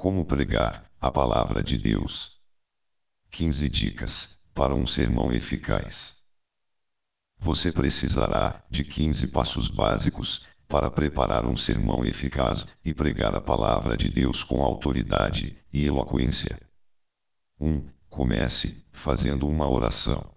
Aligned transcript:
Como 0.00 0.24
pregar 0.24 0.90
a 0.98 1.10
palavra 1.10 1.62
de 1.62 1.76
Deus. 1.76 2.40
15 3.32 3.68
dicas 3.68 4.38
para 4.54 4.74
um 4.74 4.86
sermão 4.86 5.30
eficaz. 5.30 6.24
Você 7.38 7.70
precisará 7.70 8.64
de 8.70 8.82
15 8.82 9.28
passos 9.28 9.68
básicos 9.68 10.48
para 10.66 10.90
preparar 10.90 11.44
um 11.44 11.54
sermão 11.54 12.02
eficaz 12.02 12.66
e 12.82 12.94
pregar 12.94 13.34
a 13.34 13.42
palavra 13.42 13.94
de 13.94 14.08
Deus 14.08 14.42
com 14.42 14.64
autoridade 14.64 15.62
e 15.70 15.84
eloquência. 15.84 16.58
1. 17.60 17.86
Comece 18.08 18.82
fazendo 18.90 19.46
uma 19.46 19.68
oração. 19.68 20.34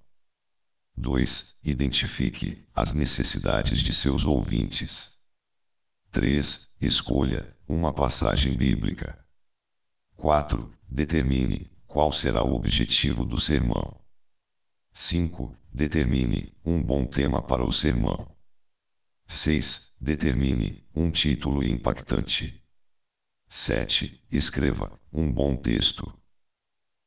2. 0.98 1.56
Identifique 1.64 2.68
as 2.76 2.92
necessidades 2.92 3.80
de 3.80 3.94
seus 3.94 4.26
ouvintes. 4.26 5.18
3. 6.12 6.70
Escolha 6.82 7.56
uma 7.66 7.94
passagem 7.94 8.58
bíblica. 8.58 9.23
4. 10.24 10.74
Determine 10.88 11.70
qual 11.86 12.10
será 12.10 12.42
o 12.46 12.56
objetivo 12.56 13.26
do 13.26 13.38
sermão. 13.38 14.00
5. 14.94 15.54
Determine 15.70 16.56
um 16.64 16.82
bom 16.82 17.06
tema 17.06 17.42
para 17.42 17.62
o 17.62 17.74
sermão. 17.74 18.34
6. 19.28 19.94
Determine 20.00 20.88
um 20.96 21.12
título 21.12 21.62
impactante. 21.62 22.64
7. 23.50 24.26
Escreva 24.32 24.98
um 25.12 25.30
bom 25.30 25.58
texto. 25.58 26.18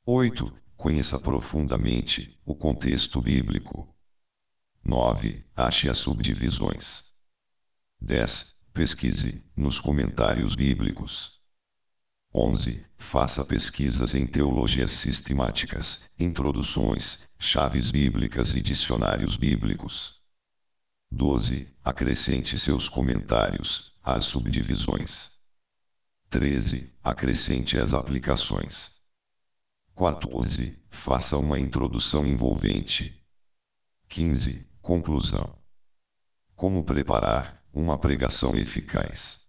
8. 0.04 0.52
Conheça 0.76 1.18
profundamente 1.18 2.38
o 2.44 2.54
contexto 2.54 3.22
bíblico. 3.22 3.96
9. 4.84 5.42
Ache 5.56 5.88
as 5.88 5.96
subdivisões. 5.96 7.14
10. 7.98 8.54
Pesquise 8.74 9.42
nos 9.56 9.80
comentários 9.80 10.54
bíblicos. 10.54 11.35
11. 12.38 12.84
Faça 12.98 13.42
pesquisas 13.46 14.14
em 14.14 14.26
teologias 14.26 14.90
sistemáticas, 14.90 16.06
introduções, 16.18 17.26
chaves 17.38 17.90
bíblicas 17.90 18.54
e 18.54 18.60
dicionários 18.60 19.38
bíblicos. 19.38 20.20
12. 21.10 21.66
Acrescente 21.82 22.58
seus 22.58 22.90
comentários 22.90 23.98
às 24.02 24.26
subdivisões. 24.26 25.38
13. 26.28 26.92
Acrescente 27.02 27.78
as 27.78 27.94
aplicações. 27.94 29.00
14. 29.96 30.78
Faça 30.90 31.38
uma 31.38 31.58
introdução 31.58 32.26
envolvente. 32.26 33.18
15. 34.10 34.68
Conclusão. 34.82 35.58
Como 36.54 36.84
preparar 36.84 37.64
uma 37.72 37.96
pregação 37.98 38.54
eficaz. 38.54 39.45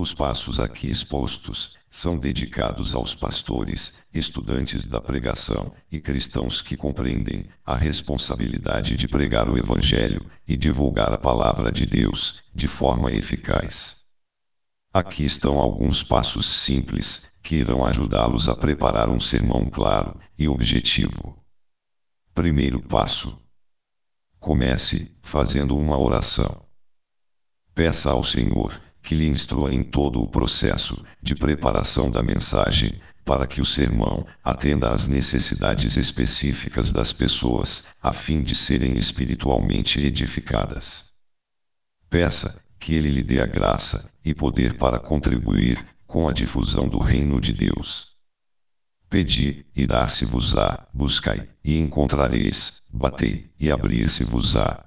Os 0.00 0.14
passos 0.14 0.60
aqui 0.60 0.88
expostos 0.88 1.76
são 1.90 2.16
dedicados 2.16 2.94
aos 2.94 3.16
pastores, 3.16 4.00
estudantes 4.14 4.86
da 4.86 5.00
pregação 5.00 5.74
e 5.90 6.00
cristãos 6.00 6.62
que 6.62 6.76
compreendem 6.76 7.48
a 7.66 7.74
responsabilidade 7.74 8.96
de 8.96 9.08
pregar 9.08 9.50
o 9.50 9.58
Evangelho 9.58 10.24
e 10.46 10.56
divulgar 10.56 11.12
a 11.12 11.18
palavra 11.18 11.72
de 11.72 11.84
Deus 11.84 12.44
de 12.54 12.68
forma 12.68 13.10
eficaz. 13.10 14.04
Aqui 14.94 15.24
estão 15.24 15.58
alguns 15.58 16.04
passos 16.04 16.46
simples 16.46 17.28
que 17.42 17.56
irão 17.56 17.84
ajudá-los 17.84 18.48
a 18.48 18.54
preparar 18.54 19.08
um 19.08 19.18
sermão 19.18 19.68
claro 19.68 20.16
e 20.38 20.46
objetivo. 20.46 21.44
Primeiro 22.32 22.80
passo: 22.80 23.36
comece 24.38 25.12
fazendo 25.22 25.76
uma 25.76 25.98
oração. 25.98 26.64
Peça 27.74 28.12
ao 28.12 28.22
Senhor 28.22 28.80
que 29.08 29.14
lhe 29.14 29.26
instrua 29.26 29.72
em 29.72 29.82
todo 29.82 30.20
o 30.20 30.28
processo 30.28 31.02
de 31.22 31.34
preparação 31.34 32.10
da 32.10 32.22
mensagem, 32.22 33.00
para 33.24 33.46
que 33.46 33.58
o 33.58 33.64
sermão 33.64 34.26
atenda 34.44 34.92
às 34.92 35.08
necessidades 35.08 35.96
específicas 35.96 36.92
das 36.92 37.10
pessoas, 37.10 37.88
a 38.02 38.12
fim 38.12 38.42
de 38.42 38.54
serem 38.54 38.98
espiritualmente 38.98 39.98
edificadas. 39.98 41.10
Peça 42.10 42.62
que 42.78 42.92
ele 42.94 43.08
lhe 43.08 43.22
dê 43.22 43.40
a 43.40 43.46
graça 43.46 44.12
e 44.22 44.34
poder 44.34 44.76
para 44.76 45.00
contribuir 45.00 45.82
com 46.06 46.28
a 46.28 46.32
difusão 46.34 46.86
do 46.86 46.98
reino 46.98 47.40
de 47.40 47.54
Deus. 47.54 48.12
Pedi, 49.08 49.64
e 49.74 49.86
dar-se-vos-á, 49.86 50.86
buscai, 50.92 51.48
e 51.64 51.78
encontrareis, 51.78 52.82
batei, 52.92 53.50
e 53.58 53.70
abrir-se-vos-á. 53.70 54.84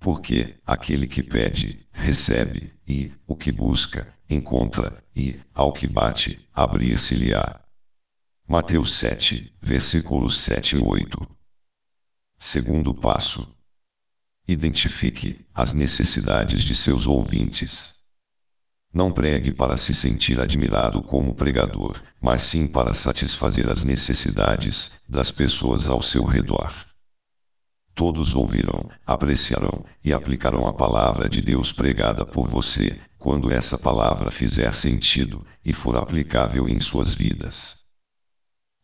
Porque 0.00 0.58
aquele 0.64 1.06
que 1.06 1.22
pede, 1.22 1.86
recebe, 1.92 2.77
e 2.88 3.12
o 3.26 3.36
que 3.36 3.52
busca, 3.52 4.12
encontra, 4.30 5.04
e 5.14 5.38
ao 5.54 5.72
que 5.72 5.86
bate, 5.86 6.48
abrir-se-lhe-á. 6.54 7.60
Mateus 8.48 8.96
7, 8.96 9.54
versículos 9.60 10.40
7 10.40 10.76
e 10.76 10.82
8. 10.82 11.36
Segundo 12.38 12.94
passo: 12.94 13.54
identifique 14.46 15.44
as 15.52 15.74
necessidades 15.74 16.64
de 16.64 16.74
seus 16.74 17.06
ouvintes. 17.06 17.98
Não 18.90 19.12
pregue 19.12 19.52
para 19.52 19.76
se 19.76 19.92
sentir 19.92 20.40
admirado 20.40 21.02
como 21.02 21.34
pregador, 21.34 22.02
mas 22.22 22.40
sim 22.40 22.66
para 22.66 22.94
satisfazer 22.94 23.68
as 23.68 23.84
necessidades 23.84 24.98
das 25.06 25.30
pessoas 25.30 25.86
ao 25.86 26.00
seu 26.00 26.24
redor. 26.24 26.72
Todos 27.98 28.36
ouvirão, 28.36 28.88
apreciarão 29.04 29.84
e 30.04 30.12
aplicarão 30.12 30.68
a 30.68 30.72
palavra 30.72 31.28
de 31.28 31.42
Deus 31.42 31.72
pregada 31.72 32.24
por 32.24 32.46
você, 32.46 32.96
quando 33.18 33.50
essa 33.50 33.76
palavra 33.76 34.30
fizer 34.30 34.72
sentido 34.72 35.44
e 35.64 35.72
for 35.72 35.96
aplicável 35.96 36.68
em 36.68 36.78
suas 36.78 37.12
vidas. 37.12 37.84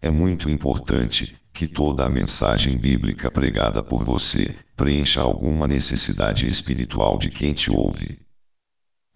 É 0.02 0.10
muito 0.10 0.50
importante 0.50 1.36
que 1.52 1.68
toda 1.68 2.04
a 2.04 2.10
mensagem 2.10 2.76
bíblica 2.76 3.30
pregada 3.30 3.84
por 3.84 4.02
você 4.02 4.52
preencha 4.74 5.20
alguma 5.20 5.68
necessidade 5.68 6.48
espiritual 6.48 7.16
de 7.16 7.30
quem 7.30 7.54
te 7.54 7.70
ouve. 7.70 8.18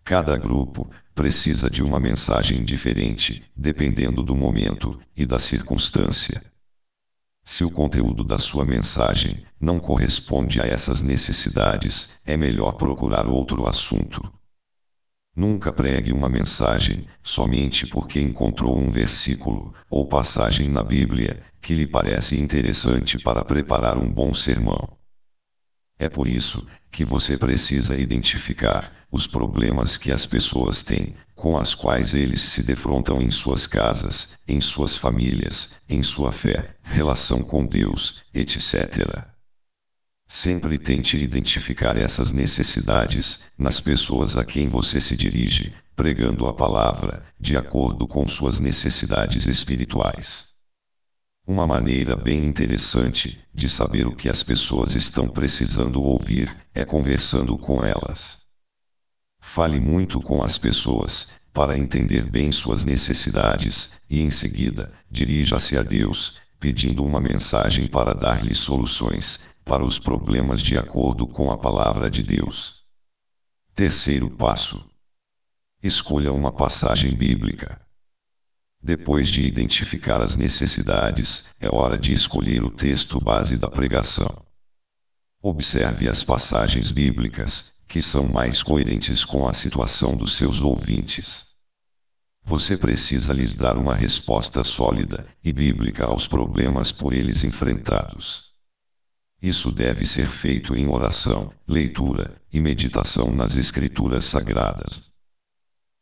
Cada 0.05 0.37
grupo 0.37 0.89
precisa 1.13 1.69
de 1.69 1.83
uma 1.83 1.99
mensagem 1.99 2.63
diferente, 2.63 3.43
dependendo 3.57 4.23
do 4.23 4.37
momento 4.37 4.97
e 5.17 5.27
da 5.27 5.41
circunstância. 5.41 6.41
Se 7.51 7.65
o 7.65 7.71
conteúdo 7.71 8.23
da 8.25 8.37
sua 8.37 8.63
mensagem 8.63 9.43
não 9.59 9.81
corresponde 9.81 10.61
a 10.61 10.65
essas 10.65 11.01
necessidades, 11.01 12.15
é 12.27 12.37
melhor 12.37 12.73
procurar 12.73 13.27
outro 13.27 13.67
assunto. 13.67 14.21
Nunca 15.35 15.73
pregue 15.73 16.13
uma 16.13 16.29
mensagem 16.29 17.07
somente 17.23 17.87
porque 17.87 18.21
encontrou 18.21 18.79
um 18.79 18.91
versículo 18.91 19.73
ou 19.89 20.07
passagem 20.07 20.69
na 20.69 20.83
Bíblia 20.83 21.43
que 21.63 21.75
lhe 21.75 21.87
parece 21.87 22.39
interessante 22.39 23.17
para 23.17 23.43
preparar 23.43 23.97
um 23.97 24.13
bom 24.13 24.35
sermão. 24.35 24.98
É 25.99 26.09
por 26.09 26.29
isso 26.29 26.65
que 26.93 27.05
você 27.05 27.37
precisa 27.37 28.01
identificar 28.01 28.93
os 29.11 29.27
problemas 29.27 29.97
que 29.97 30.13
as 30.13 30.27
pessoas 30.27 30.83
têm, 30.83 31.15
com 31.35 31.59
as 31.59 31.75
quais 31.75 32.15
eles 32.15 32.41
se 32.41 32.63
defrontam 32.63 33.21
em 33.21 33.31
suas 33.31 33.67
casas, 33.67 34.39
em 34.47 34.61
suas 34.61 34.97
famílias, 34.97 35.79
em 35.89 36.03
sua 36.03 36.31
fé, 36.31 36.77
relação 36.83 37.43
com 37.43 37.67
Deus, 37.67 38.23
etc. 38.33 39.25
Sempre 40.29 40.79
tente 40.79 41.17
identificar 41.17 41.97
essas 41.97 42.33
necessidades 42.33 43.49
nas 43.57 43.81
pessoas 43.81 44.37
a 44.37 44.45
quem 44.45 44.69
você 44.69 45.01
se 45.01 45.17
dirige, 45.17 45.75
pregando 45.97 46.47
a 46.47 46.55
palavra, 46.55 47.25
de 47.41 47.57
acordo 47.57 48.07
com 48.07 48.29
suas 48.29 48.61
necessidades 48.61 49.47
espirituais. 49.47 50.58
Uma 51.49 51.67
maneira 51.67 52.15
bem 52.15 52.45
interessante 52.45 53.43
de 53.55 53.71
saber 53.71 54.07
o 54.07 54.15
que 54.15 54.29
as 54.29 54.43
pessoas 54.43 54.95
estão 54.95 55.27
precisando 55.27 56.03
ouvir 56.03 56.55
é 56.75 56.85
conversando 56.85 57.57
com 57.57 57.83
elas. 57.83 58.47
Fale 59.41 59.81
muito 59.81 60.21
com 60.21 60.43
as 60.43 60.59
pessoas, 60.59 61.35
para 61.51 61.79
entender 61.79 62.31
bem 62.31 62.53
suas 62.53 62.85
necessidades, 62.85 63.99
e 64.11 64.21
em 64.21 64.29
seguida, 64.29 64.93
dirija-se 65.11 65.79
a 65.79 65.83
Deus, 65.83 66.39
pedindo 66.61 67.03
uma 67.03 67.19
mensagem 67.19 67.87
para 67.87 68.13
dar-lhe 68.13 68.55
soluções 68.55 69.49
para 69.65 69.83
os 69.83 69.99
problemas 69.99 70.61
de 70.61 70.77
acordo 70.77 71.27
com 71.27 71.51
a 71.51 71.57
palavra 71.57 72.11
de 72.11 72.23
Deus. 72.23 72.85
Terceiro 73.75 74.29
passo: 74.29 74.87
escolha 75.83 76.31
uma 76.31 76.53
passagem 76.53 77.17
bíblica. 77.17 77.88
Depois 78.83 79.29
de 79.29 79.43
identificar 79.43 80.23
as 80.23 80.37
necessidades, 80.37 81.51
é 81.61 81.69
hora 81.69 81.99
de 81.99 82.13
escolher 82.13 82.63
o 82.63 82.71
texto 82.71 83.21
base 83.21 83.57
da 83.57 83.69
pregação. 83.69 84.45
Observe 85.43 86.09
as 86.09 86.23
passagens 86.23 86.93
bíblicas, 86.93 87.73
que 87.89 88.01
são 88.01 88.29
mais 88.29 88.63
coerentes 88.63 89.25
com 89.25 89.49
a 89.49 89.53
situação 89.53 90.17
dos 90.17 90.37
seus 90.37 90.61
ouvintes. 90.61 91.55
Você 92.45 92.77
precisa 92.77 93.33
lhes 93.33 93.57
dar 93.57 93.77
uma 93.77 93.95
resposta 93.95 94.63
sólida 94.63 95.27
e 95.45 95.53
bíblica 95.53 96.07
aos 96.07 96.27
problemas 96.27 96.93
por 96.93 97.13
eles 97.13 97.45
enfrentados. 97.45 98.53
Isso 99.41 99.71
deve 99.71 100.07
ser 100.07 100.29
feito 100.29 100.75
em 100.75 100.89
oração, 100.89 101.53
leitura 101.67 102.41
e 102.53 102.61
meditação 102.61 103.31
nas 103.33 103.55
Escrituras 103.55 104.25
Sagradas. 104.25 105.11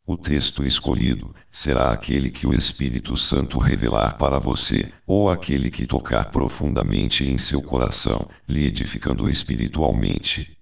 O 0.09 0.15
texto 0.15 0.65
escolhido 0.65 1.35
será 1.51 1.91
aquele 1.91 2.31
que 2.31 2.47
o 2.47 2.53
Espírito 2.53 3.17
Santo 3.17 3.59
revelar 3.59 4.17
para 4.17 4.39
você, 4.39 4.89
ou 5.05 5.29
aquele 5.29 5.69
que 5.69 5.85
tocar 5.85 6.31
profundamente 6.31 7.29
em 7.29 7.37
seu 7.37 7.61
coração, 7.61 8.25
lhe 8.47 8.65
edificando 8.65 9.29
espiritualmente. 9.29 10.57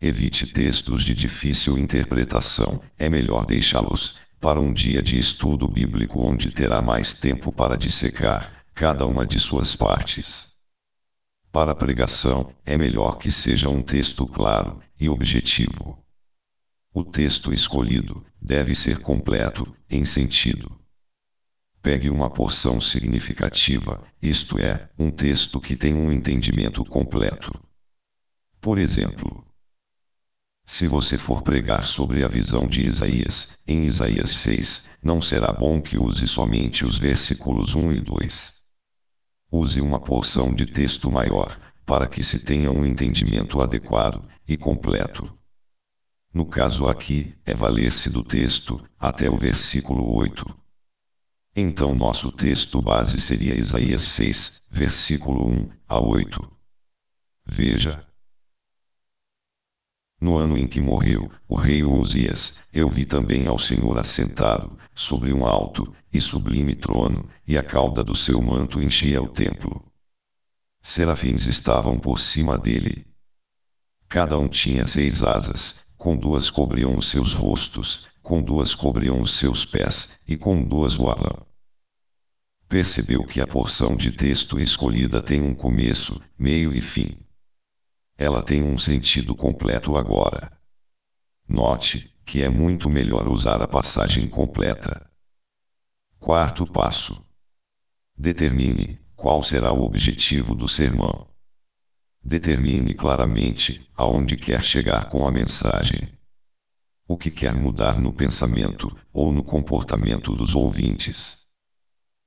Evite 0.00 0.44
textos 0.52 1.04
de 1.04 1.14
difícil 1.14 1.78
interpretação, 1.78 2.82
é 2.98 3.08
melhor 3.08 3.46
deixá-los 3.46 4.20
para 4.40 4.60
um 4.60 4.72
dia 4.72 5.00
de 5.00 5.16
estudo 5.16 5.68
bíblico 5.68 6.20
onde 6.20 6.50
terá 6.50 6.82
mais 6.82 7.14
tempo 7.14 7.52
para 7.52 7.76
dissecar 7.76 8.64
cada 8.74 9.06
uma 9.06 9.24
de 9.24 9.38
suas 9.38 9.76
partes. 9.76 10.52
Para 11.52 11.76
pregação, 11.76 12.52
é 12.66 12.76
melhor 12.76 13.18
que 13.18 13.30
seja 13.30 13.68
um 13.68 13.82
texto 13.82 14.26
claro 14.26 14.80
e 14.98 15.08
objetivo. 15.08 16.04
O 16.92 17.04
texto 17.04 17.52
escolhido 17.52 18.24
deve 18.40 18.74
ser 18.74 19.00
completo, 19.00 19.76
em 19.90 20.04
sentido. 20.04 20.78
Pegue 21.82 22.08
uma 22.10 22.30
porção 22.30 22.80
significativa, 22.80 24.02
isto 24.20 24.58
é, 24.58 24.88
um 24.98 25.10
texto 25.10 25.60
que 25.60 25.76
tem 25.76 25.94
um 25.94 26.10
entendimento 26.10 26.84
completo. 26.84 27.52
Por 28.60 28.78
exemplo, 28.78 29.46
se 30.66 30.86
você 30.86 31.16
for 31.16 31.40
pregar 31.40 31.84
sobre 31.84 32.22
a 32.22 32.28
visão 32.28 32.66
de 32.66 32.82
Isaías, 32.82 33.56
em 33.66 33.86
Isaías 33.86 34.30
6, 34.30 34.90
não 35.02 35.20
será 35.20 35.52
bom 35.52 35.80
que 35.80 35.96
use 35.96 36.28
somente 36.28 36.84
os 36.84 36.98
versículos 36.98 37.74
1 37.74 37.92
e 37.92 38.00
2. 38.00 38.52
Use 39.50 39.80
uma 39.80 39.98
porção 39.98 40.54
de 40.54 40.66
texto 40.66 41.10
maior, 41.10 41.58
para 41.86 42.06
que 42.06 42.22
se 42.22 42.40
tenha 42.40 42.70
um 42.70 42.84
entendimento 42.84 43.62
adequado 43.62 44.28
e 44.46 44.58
completo. 44.58 45.32
No 46.38 46.46
caso 46.46 46.86
aqui, 46.86 47.34
é 47.44 47.52
valer-se 47.52 48.10
do 48.10 48.22
texto, 48.22 48.80
até 48.96 49.28
o 49.28 49.36
versículo 49.36 50.14
8. 50.14 50.46
Então 51.56 51.96
nosso 51.96 52.30
texto 52.30 52.80
base 52.80 53.20
seria 53.20 53.58
Isaías 53.58 54.02
6, 54.02 54.62
versículo 54.70 55.48
1 55.48 55.70
a 55.88 55.98
8. 55.98 56.48
Veja. 57.44 58.06
No 60.20 60.36
ano 60.36 60.56
em 60.56 60.68
que 60.68 60.80
morreu 60.80 61.28
o 61.48 61.56
rei 61.56 61.82
Uzias, 61.82 62.62
eu 62.72 62.88
vi 62.88 63.04
também 63.04 63.48
ao 63.48 63.58
Senhor 63.58 63.98
assentado, 63.98 64.78
sobre 64.94 65.32
um 65.32 65.44
alto 65.44 65.92
e 66.12 66.20
sublime 66.20 66.76
trono, 66.76 67.28
e 67.48 67.58
a 67.58 67.64
cauda 67.64 68.04
do 68.04 68.14
seu 68.14 68.40
manto 68.40 68.80
enchia 68.80 69.20
o 69.20 69.26
templo. 69.26 69.84
Serafins 70.80 71.46
estavam 71.46 71.98
por 71.98 72.20
cima 72.20 72.56
dele. 72.56 73.04
Cada 74.08 74.38
um 74.38 74.46
tinha 74.46 74.86
seis 74.86 75.24
asas, 75.24 75.87
com 75.98 76.16
duas 76.16 76.48
cobriam 76.48 76.96
os 76.96 77.10
seus 77.10 77.34
rostos, 77.34 78.08
com 78.22 78.40
duas 78.40 78.72
cobriam 78.72 79.20
os 79.20 79.34
seus 79.36 79.66
pés, 79.66 80.16
e 80.26 80.36
com 80.36 80.62
duas 80.62 80.94
voavam. 80.94 81.44
Percebeu 82.68 83.26
que 83.26 83.40
a 83.40 83.46
porção 83.46 83.96
de 83.96 84.12
texto 84.12 84.60
escolhida 84.60 85.20
tem 85.20 85.42
um 85.42 85.54
começo, 85.54 86.22
meio 86.38 86.72
e 86.72 86.80
fim. 86.80 87.18
Ela 88.16 88.42
tem 88.42 88.62
um 88.62 88.78
sentido 88.78 89.34
completo 89.34 89.96
agora. 89.96 90.56
Note 91.48 92.14
que 92.24 92.42
é 92.42 92.48
muito 92.48 92.88
melhor 92.88 93.26
usar 93.26 93.60
a 93.60 93.66
passagem 93.66 94.28
completa. 94.28 95.10
Quarto 96.20 96.64
passo: 96.66 97.26
determine 98.16 99.00
qual 99.16 99.42
será 99.42 99.72
o 99.72 99.82
objetivo 99.82 100.54
do 100.54 100.68
sermão. 100.68 101.26
Determine 102.30 102.92
claramente 102.92 103.88
aonde 103.96 104.36
quer 104.36 104.62
chegar 104.62 105.06
com 105.06 105.26
a 105.26 105.32
mensagem. 105.32 106.10
O 107.08 107.16
que 107.16 107.30
quer 107.30 107.54
mudar 107.54 107.98
no 107.98 108.12
pensamento 108.12 108.94
ou 109.10 109.32
no 109.32 109.42
comportamento 109.42 110.36
dos 110.36 110.54
ouvintes. 110.54 111.46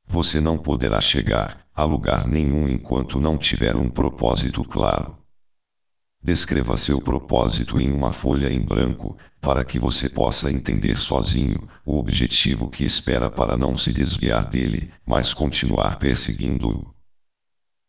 Você 0.08 0.42
não 0.42 0.58
poderá 0.58 1.00
chegar 1.00 1.68
a 1.72 1.84
lugar 1.84 2.28
nenhum 2.28 2.68
enquanto 2.68 3.20
não 3.20 3.38
tiver 3.38 3.76
um 3.76 3.92
propósito 3.92 4.64
claro. 4.64 5.16
Descreva 6.20 6.78
seu 6.78 7.00
propósito 7.00 7.80
em 7.80 7.92
uma 7.92 8.12
folha 8.12 8.52
em 8.52 8.60
branco, 8.60 9.16
para 9.40 9.64
que 9.64 9.78
você 9.78 10.10
possa 10.10 10.50
entender 10.50 10.98
sozinho 10.98 11.70
o 11.86 12.00
objetivo 12.00 12.72
que 12.72 12.84
espera 12.84 13.30
para 13.30 13.56
não 13.56 13.76
se 13.76 13.94
desviar 13.94 14.50
dele, 14.50 14.92
mas 15.06 15.32
continuar 15.32 16.00
perseguindo-o. 16.00 16.92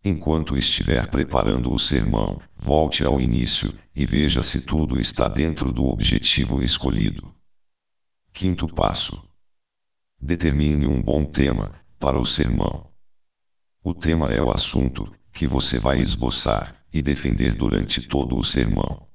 Enquanto 0.04 0.56
estiver 0.56 1.08
preparando 1.08 1.72
o 1.72 1.78
sermão, 1.78 2.40
volte 2.56 3.04
ao 3.04 3.20
início 3.20 3.72
e 3.94 4.04
veja 4.04 4.42
se 4.42 4.62
tudo 4.62 4.98
está 4.98 5.28
dentro 5.28 5.72
do 5.72 5.84
objetivo 5.86 6.60
escolhido. 6.60 7.32
Quinto 8.32 8.66
passo: 8.66 9.22
determine 10.20 10.88
um 10.88 11.00
bom 11.00 11.24
tema 11.24 11.80
para 12.00 12.18
o 12.18 12.26
sermão. 12.26 12.90
O 13.80 13.94
tema 13.94 14.32
é 14.32 14.42
o 14.42 14.50
assunto 14.50 15.12
que 15.32 15.46
você 15.46 15.78
vai 15.78 16.00
esboçar 16.00 16.84
e 16.92 17.00
defender 17.00 17.54
durante 17.54 18.08
todo 18.08 18.36
o 18.36 18.42
sermão. 18.42 19.06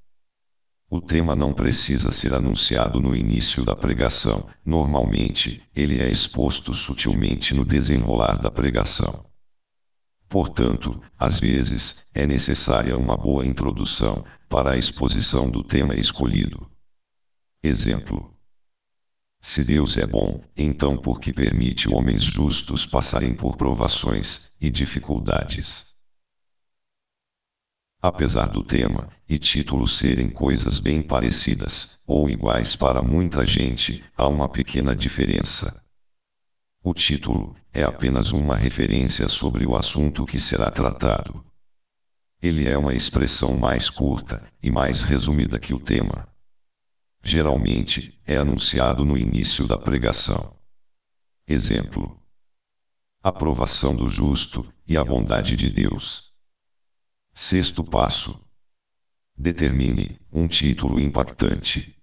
O 0.89 1.01
tema 1.01 1.35
não 1.35 1.53
precisa 1.53 2.13
ser 2.13 2.33
anunciado 2.33 3.01
no 3.01 3.13
início 3.13 3.65
da 3.65 3.75
pregação, 3.75 4.47
normalmente, 4.65 5.61
ele 5.75 6.01
é 6.01 6.09
exposto 6.09 6.73
sutilmente 6.73 7.53
no 7.53 7.65
desenrolar 7.65 8.39
da 8.39 8.49
pregação. 8.49 9.26
Portanto, 10.29 11.01
às 11.17 11.39
vezes, 11.39 12.05
é 12.13 12.27
necessária 12.27 12.97
uma 12.97 13.15
boa 13.15 13.45
introdução 13.45 14.25
para 14.49 14.71
a 14.71 14.77
exposição 14.77 15.49
do 15.49 15.63
tema 15.63 15.95
escolhido. 15.95 16.69
Exemplo: 17.63 18.35
Se 19.41 19.63
Deus 19.63 19.97
é 19.97 20.05
bom, 20.05 20.43
então 20.55 20.97
por 20.97 21.21
que 21.21 21.31
permite 21.31 21.93
homens 21.93 22.23
justos 22.23 22.85
passarem 22.85 23.33
por 23.33 23.55
provações 23.55 24.51
e 24.59 24.69
dificuldades? 24.69 25.95
Apesar 28.01 28.49
do 28.49 28.63
tema 28.63 29.09
e 29.27 29.39
título 29.39 29.87
serem 29.87 30.29
coisas 30.29 30.79
bem 30.79 31.01
parecidas 31.01 31.99
ou 32.05 32.29
iguais 32.29 32.75
para 32.75 33.01
muita 33.01 33.45
gente, 33.45 34.03
há 34.15 34.27
uma 34.27 34.47
pequena 34.47 34.95
diferença. 34.95 35.86
O 36.89 36.93
título 36.93 37.53
é 37.73 37.83
apenas 37.83 38.31
uma 38.31 38.55
referência 38.55 39.27
sobre 39.27 39.65
o 39.65 39.75
assunto 39.75 40.25
que 40.25 40.39
será 40.39 40.71
tratado. 40.71 41.45
Ele 42.41 42.65
é 42.65 42.77
uma 42.77 42.95
expressão 42.95 43.57
mais 43.57 43.89
curta 43.89 44.49
e 44.63 44.71
mais 44.71 45.01
resumida 45.01 45.59
que 45.59 45.73
o 45.73 45.81
tema. 45.81 46.29
Geralmente, 47.21 48.17
é 48.25 48.37
anunciado 48.37 49.03
no 49.03 49.17
início 49.17 49.67
da 49.67 49.77
pregação. 49.77 50.57
Exemplo: 51.45 52.17
Aprovação 53.21 53.93
do 53.93 54.07
justo 54.07 54.73
e 54.87 54.95
a 54.95 55.03
bondade 55.03 55.57
de 55.57 55.69
Deus. 55.69 56.31
Sexto 57.33 57.83
passo: 57.83 58.39
Determine 59.37 60.21
um 60.31 60.47
título 60.47 61.01
impactante. 61.01 61.96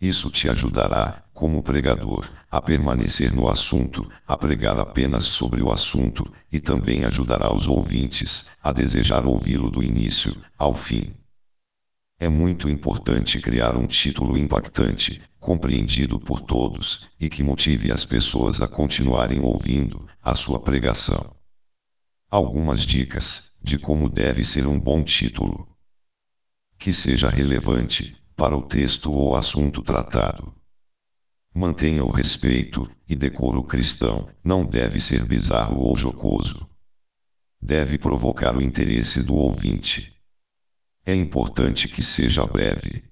Isso 0.00 0.30
te 0.30 0.48
ajudará, 0.48 1.24
como 1.32 1.62
pregador, 1.62 2.28
a 2.50 2.60
permanecer 2.60 3.32
no 3.32 3.48
assunto, 3.48 4.08
a 4.26 4.36
pregar 4.36 4.78
apenas 4.78 5.24
sobre 5.24 5.62
o 5.62 5.72
assunto, 5.72 6.30
e 6.52 6.60
também 6.60 7.04
ajudará 7.04 7.52
os 7.52 7.68
ouvintes 7.68 8.52
a 8.62 8.72
desejar 8.72 9.24
ouvi-lo 9.26 9.70
do 9.70 9.82
início 9.82 10.36
ao 10.58 10.74
fim. 10.74 11.14
É 12.18 12.28
muito 12.28 12.68
importante 12.68 13.40
criar 13.40 13.76
um 13.76 13.86
título 13.86 14.38
impactante, 14.38 15.20
compreendido 15.40 16.18
por 16.20 16.40
todos, 16.40 17.10
e 17.18 17.28
que 17.28 17.42
motive 17.42 17.90
as 17.90 18.04
pessoas 18.04 18.62
a 18.62 18.68
continuarem 18.68 19.40
ouvindo 19.40 20.06
a 20.22 20.34
sua 20.34 20.60
pregação. 20.60 21.34
Algumas 22.30 22.82
dicas 22.82 23.52
de 23.62 23.78
como 23.78 24.08
deve 24.08 24.44
ser 24.44 24.66
um 24.66 24.78
bom 24.78 25.02
título. 25.02 25.68
Que 26.78 26.92
seja 26.92 27.28
relevante, 27.28 28.16
para 28.36 28.56
o 28.56 28.62
texto 28.62 29.12
ou 29.12 29.36
assunto 29.36 29.82
tratado. 29.82 30.54
Mantenha 31.54 32.04
o 32.04 32.10
respeito 32.10 32.90
e 33.08 33.14
decoro 33.14 33.62
cristão, 33.62 34.28
não 34.42 34.66
deve 34.66 34.98
ser 34.98 35.24
bizarro 35.24 35.80
ou 35.80 35.96
jocoso. 35.96 36.68
Deve 37.62 37.96
provocar 37.96 38.56
o 38.56 38.62
interesse 38.62 39.22
do 39.22 39.34
ouvinte. 39.34 40.20
É 41.06 41.14
importante 41.14 41.86
que 41.86 42.02
seja 42.02 42.44
breve. 42.44 43.04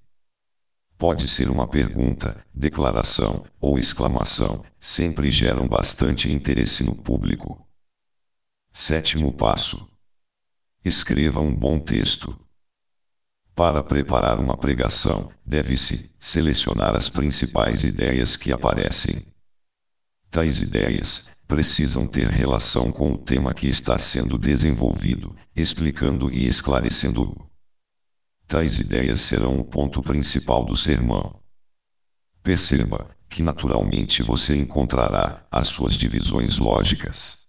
Pode 0.99 1.29
ser 1.29 1.51
uma 1.51 1.69
pergunta, 1.69 2.45
declaração 2.55 3.45
ou 3.61 3.79
exclamação, 3.79 4.65
sempre 4.81 5.31
geram 5.31 5.69
bastante 5.69 6.33
interesse 6.33 6.85
no 6.85 6.95
público. 6.95 7.67
Sétimo 8.73 9.33
passo: 9.33 9.89
escreva 10.85 11.41
um 11.41 11.55
bom 11.55 11.79
texto. 11.79 12.39
Para 13.55 13.83
preparar 13.83 14.41
uma 14.41 14.57
pregação, 14.57 15.31
deve-se 15.45 16.11
selecionar 16.19 16.97
as 16.97 17.11
principais 17.11 17.85
ideias 17.85 18.35
que 18.35 18.51
aparecem. 18.51 19.27
Tais 20.31 20.61
ideias 20.61 21.31
precisam 21.47 22.07
ter 22.07 22.29
relação 22.29 22.91
com 22.91 23.13
o 23.13 23.19
tema 23.19 23.53
que 23.53 23.69
está 23.69 23.99
sendo 23.99 24.39
desenvolvido, 24.39 25.37
explicando 25.55 26.33
e 26.33 26.47
esclarecendo-o. 26.47 27.47
Tais 28.49 28.79
ideias 28.79 29.21
serão 29.21 29.61
o 29.61 29.65
ponto 29.65 30.03
principal 30.03 30.65
do 30.65 30.75
sermão. 30.75 31.39
Perceba 32.43 33.11
que 33.29 33.43
naturalmente 33.43 34.23
você 34.23 34.57
encontrará 34.57 35.47
as 35.51 35.69
suas 35.69 35.93
divisões 35.93 36.59
lógicas. 36.59 37.47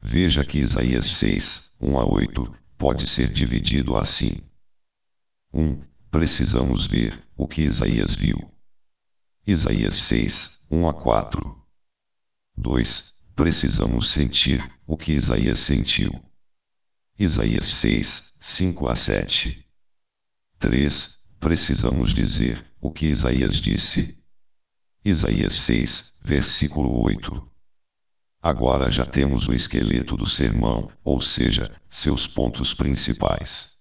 Veja 0.00 0.44
que 0.44 0.58
Isaías 0.58 1.06
6, 1.06 1.72
1 1.80 1.98
a 1.98 2.06
8, 2.06 2.54
pode 2.78 3.04
ser 3.08 3.32
dividido 3.32 3.96
assim. 3.96 4.47
1. 5.58 5.82
Precisamos 6.08 6.86
ver 6.86 7.20
o 7.36 7.48
que 7.48 7.62
Isaías 7.62 8.14
viu. 8.14 8.38
Isaías 9.44 9.96
6, 9.96 10.60
1 10.70 10.88
a 10.88 10.94
4. 10.94 11.66
2. 12.56 13.14
Precisamos 13.34 14.08
sentir 14.08 14.62
o 14.86 14.96
que 14.96 15.14
Isaías 15.14 15.58
sentiu. 15.58 16.12
Isaías 17.18 17.64
6, 17.64 18.34
5 18.38 18.88
a 18.88 18.94
7. 18.94 19.66
3. 20.60 21.18
Precisamos 21.40 22.14
dizer 22.14 22.64
o 22.80 22.92
que 22.92 23.06
Isaías 23.06 23.56
disse. 23.56 24.16
Isaías 25.04 25.54
6, 25.54 26.14
versículo 26.22 27.02
8. 27.02 27.50
Agora 28.40 28.88
já 28.88 29.04
temos 29.04 29.48
o 29.48 29.52
esqueleto 29.52 30.16
do 30.16 30.24
sermão, 30.24 30.88
ou 31.02 31.20
seja, 31.20 31.68
seus 31.90 32.28
pontos 32.28 32.72
principais. 32.74 33.77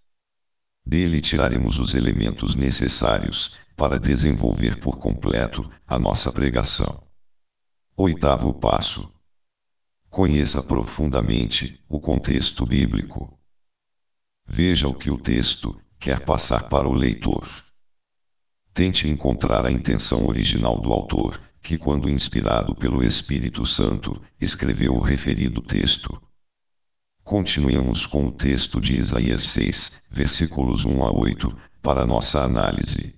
Dele 0.87 1.19
tiraremos 1.19 1.79
os 1.79 1.95
elementos 1.95 2.55
necessários 2.55 3.59
para 3.75 3.99
desenvolver 3.99 4.79
por 4.79 4.97
completo 4.97 5.69
a 5.85 5.99
nossa 5.99 6.31
pregação. 6.31 7.03
Oitavo 7.97 8.53
passo: 8.53 9.11
Conheça 10.09 10.63
profundamente 10.63 11.83
o 11.89 11.99
contexto 11.99 12.65
bíblico. 12.65 13.37
Veja 14.47 14.87
o 14.87 14.93
que 14.93 15.11
o 15.11 15.17
texto 15.17 15.77
quer 15.99 16.23
passar 16.23 16.69
para 16.69 16.87
o 16.87 16.93
leitor. 16.93 17.45
Tente 18.73 19.09
encontrar 19.09 19.65
a 19.65 19.71
intenção 19.71 20.25
original 20.25 20.79
do 20.79 20.93
autor, 20.93 21.37
que, 21.61 21.77
quando 21.77 22.09
inspirado 22.09 22.73
pelo 22.73 23.03
Espírito 23.03 23.65
Santo, 23.65 24.21
escreveu 24.39 24.93
o 24.93 25.01
referido 25.01 25.61
texto. 25.61 26.17
Continuemos 27.27 28.05
com 28.05 28.25
o 28.25 28.31
texto 28.31 28.79
de 28.79 28.97
Isaías 28.97 29.41
6, 29.41 30.01
versículos 30.09 30.85
1 30.85 31.03
a 31.03 31.11
8, 31.11 31.57
para 31.81 32.07
nossa 32.07 32.41
análise. 32.41 33.15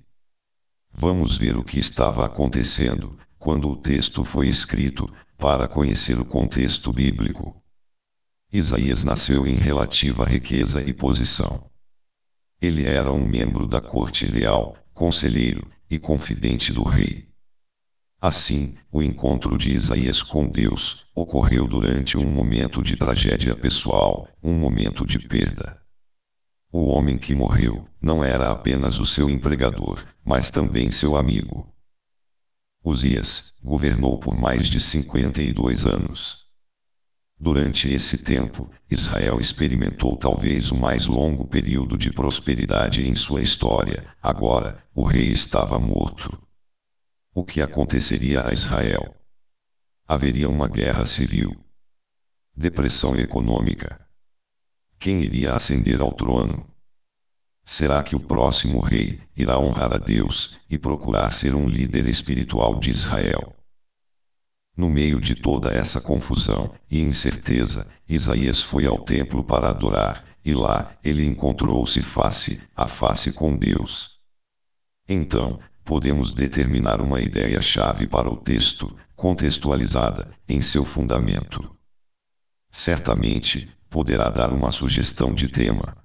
Vamos 0.91 1.37
ver 1.37 1.55
o 1.55 1.63
que 1.63 1.77
estava 1.77 2.25
acontecendo 2.25 3.15
quando 3.37 3.69
o 3.69 3.75
texto 3.75 4.23
foi 4.23 4.47
escrito, 4.47 5.07
para 5.37 5.67
conhecer 5.67 6.19
o 6.19 6.25
contexto 6.25 6.91
bíblico. 6.91 7.61
Isaías 8.51 9.03
nasceu 9.03 9.45
em 9.45 9.57
relativa 9.57 10.25
riqueza 10.25 10.81
e 10.81 10.91
posição. 10.91 11.69
Ele 12.59 12.87
era 12.87 13.13
um 13.13 13.23
membro 13.23 13.67
da 13.67 13.79
corte 13.79 14.25
real, 14.25 14.75
conselheiro 14.91 15.69
e 15.87 15.99
confidente 15.99 16.73
do 16.73 16.81
rei. 16.81 17.28
Assim, 18.21 18.75
o 18.91 19.01
encontro 19.01 19.57
de 19.57 19.71
Isaías 19.71 20.21
com 20.21 20.45
Deus 20.45 21.05
ocorreu 21.15 21.65
durante 21.65 22.17
um 22.17 22.29
momento 22.29 22.83
de 22.83 22.97
tragédia 22.97 23.55
pessoal, 23.55 24.27
um 24.43 24.53
momento 24.53 25.05
de 25.05 25.17
perda. 25.19 25.79
O 26.69 26.87
homem 26.89 27.17
que 27.17 27.33
morreu 27.33 27.87
não 28.01 28.21
era 28.21 28.51
apenas 28.51 28.99
o 28.99 29.05
seu 29.05 29.29
empregador, 29.29 30.05
mas 30.21 30.51
também 30.51 30.91
seu 30.91 31.15
amigo. 31.15 31.73
Uzias 32.83 33.53
governou 33.63 34.19
por 34.19 34.37
mais 34.37 34.67
de 34.67 34.81
52 34.81 35.85
anos. 35.85 36.45
Durante 37.39 37.87
esse 37.93 38.17
tempo, 38.17 38.69
Israel 38.91 39.39
experimentou 39.39 40.17
talvez 40.17 40.71
o 40.71 40.75
mais 40.77 41.07
longo 41.07 41.47
período 41.47 41.97
de 41.97 42.11
prosperidade 42.11 43.07
em 43.07 43.15
sua 43.15 43.41
história. 43.41 44.05
Agora, 44.21 44.83
o 44.93 45.03
rei 45.03 45.29
estava 45.29 45.79
morto. 45.79 46.48
O 47.31 47.45
que 47.45 47.61
aconteceria 47.61 48.47
a 48.47 48.51
Israel? 48.51 49.15
Haveria 50.07 50.49
uma 50.49 50.67
guerra 50.67 51.05
civil. 51.05 51.55
Depressão 52.55 53.15
econômica. 53.15 54.03
Quem 54.97 55.21
iria 55.21 55.53
ascender 55.53 56.01
ao 56.01 56.11
trono? 56.11 56.67
Será 57.63 58.01
que 58.01 58.15
o 58.15 58.19
próximo 58.19 58.79
rei 58.79 59.21
irá 59.37 59.59
honrar 59.59 59.93
a 59.93 59.99
Deus 59.99 60.59
e 60.67 60.75
procurar 60.79 61.31
ser 61.31 61.53
um 61.53 61.67
líder 61.67 62.07
espiritual 62.07 62.79
de 62.79 62.89
Israel? 62.89 63.55
No 64.75 64.89
meio 64.89 65.21
de 65.21 65.35
toda 65.35 65.69
essa 65.71 66.01
confusão 66.01 66.73
e 66.89 66.99
incerteza, 66.99 67.87
Isaías 68.07 68.63
foi 68.63 68.87
ao 68.87 69.03
templo 69.05 69.43
para 69.43 69.69
adorar, 69.69 70.25
e 70.43 70.51
lá 70.51 70.97
ele 71.03 71.23
encontrou-se 71.23 72.01
face 72.01 72.59
a 72.75 72.87
face 72.87 73.31
com 73.33 73.55
Deus. 73.55 74.19
Então, 75.07 75.59
podemos 75.89 76.35
determinar 76.35 77.01
uma 77.01 77.19
ideia-chave 77.19 78.05
para 78.05 78.29
o 78.29 78.37
texto, 78.37 78.95
contextualizada 79.15 80.29
em 80.47 80.61
seu 80.61 80.85
fundamento. 80.85 81.75
Certamente, 82.71 83.67
poderá 83.89 84.29
dar 84.29 84.53
uma 84.53 84.71
sugestão 84.71 85.33
de 85.33 85.47
tema. 85.47 85.97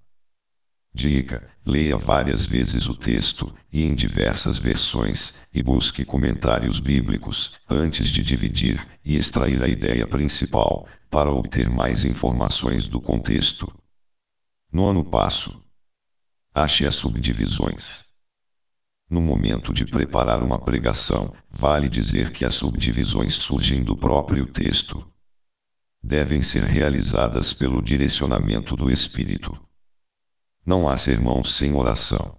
Dica: 0.94 1.46
leia 1.66 1.98
várias 1.98 2.46
vezes 2.46 2.88
o 2.88 2.96
texto, 2.96 3.54
e 3.70 3.84
em 3.84 3.94
diversas 3.94 4.56
versões, 4.56 5.42
e 5.52 5.62
busque 5.62 6.02
comentários 6.02 6.80
bíblicos, 6.80 7.60
antes 7.68 8.08
de 8.08 8.22
dividir 8.22 8.88
e 9.04 9.16
extrair 9.16 9.62
a 9.62 9.68
ideia 9.68 10.06
principal, 10.06 10.88
para 11.10 11.30
obter 11.30 11.68
mais 11.68 12.06
informações 12.06 12.88
do 12.88 13.02
contexto. 13.02 13.70
Nono 14.72 15.04
passo: 15.04 15.62
ache 16.54 16.86
as 16.86 16.94
subdivisões. 16.94 18.03
No 19.14 19.20
momento 19.20 19.72
de 19.72 19.84
preparar 19.84 20.42
uma 20.42 20.58
pregação, 20.58 21.32
vale 21.48 21.88
dizer 21.88 22.32
que 22.32 22.44
as 22.44 22.54
subdivisões 22.54 23.36
surgem 23.36 23.80
do 23.80 23.96
próprio 23.96 24.44
texto. 24.44 25.08
Devem 26.02 26.42
ser 26.42 26.64
realizadas 26.64 27.54
pelo 27.54 27.80
direcionamento 27.80 28.74
do 28.74 28.90
Espírito. 28.90 29.56
Não 30.66 30.88
há 30.88 30.96
sermão 30.96 31.44
sem 31.44 31.72
oração. 31.74 32.36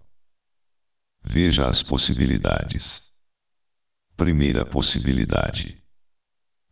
Veja 1.23 1.65
as 1.65 1.81
possibilidades. 1.81 3.09
Primeira 4.17 4.65
possibilidade. 4.65 5.81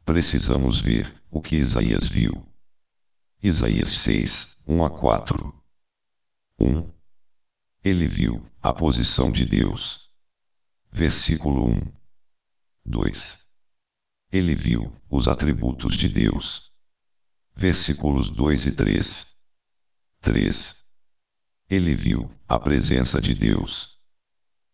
Precisamos 0.04 0.82
ver 0.82 1.16
o 1.32 1.42
que 1.42 1.56
Isaías 1.56 2.10
viu. 2.10 2.46
Isaías 3.42 3.88
6, 3.88 4.58
1 4.68 4.84
a 4.84 4.90
4. 4.90 5.64
1. 6.60 6.93
Ele 7.84 8.08
viu 8.08 8.50
a 8.62 8.72
posição 8.72 9.30
de 9.30 9.46
Deus. 9.46 10.10
Versículo 10.90 11.68
1. 11.68 11.82
2. 12.86 13.46
Ele 14.32 14.56
viu 14.56 14.96
os 15.10 15.28
atributos 15.28 15.98
de 15.98 16.08
Deus. 16.08 16.72
Versículos 17.54 18.30
2 18.30 18.68
e 18.68 18.72
3. 18.72 19.36
3. 20.22 20.86
Ele 21.70 21.94
viu 21.94 22.32
a 22.48 22.58
presença 22.58 23.20
de 23.20 23.36
Deus. 23.36 24.00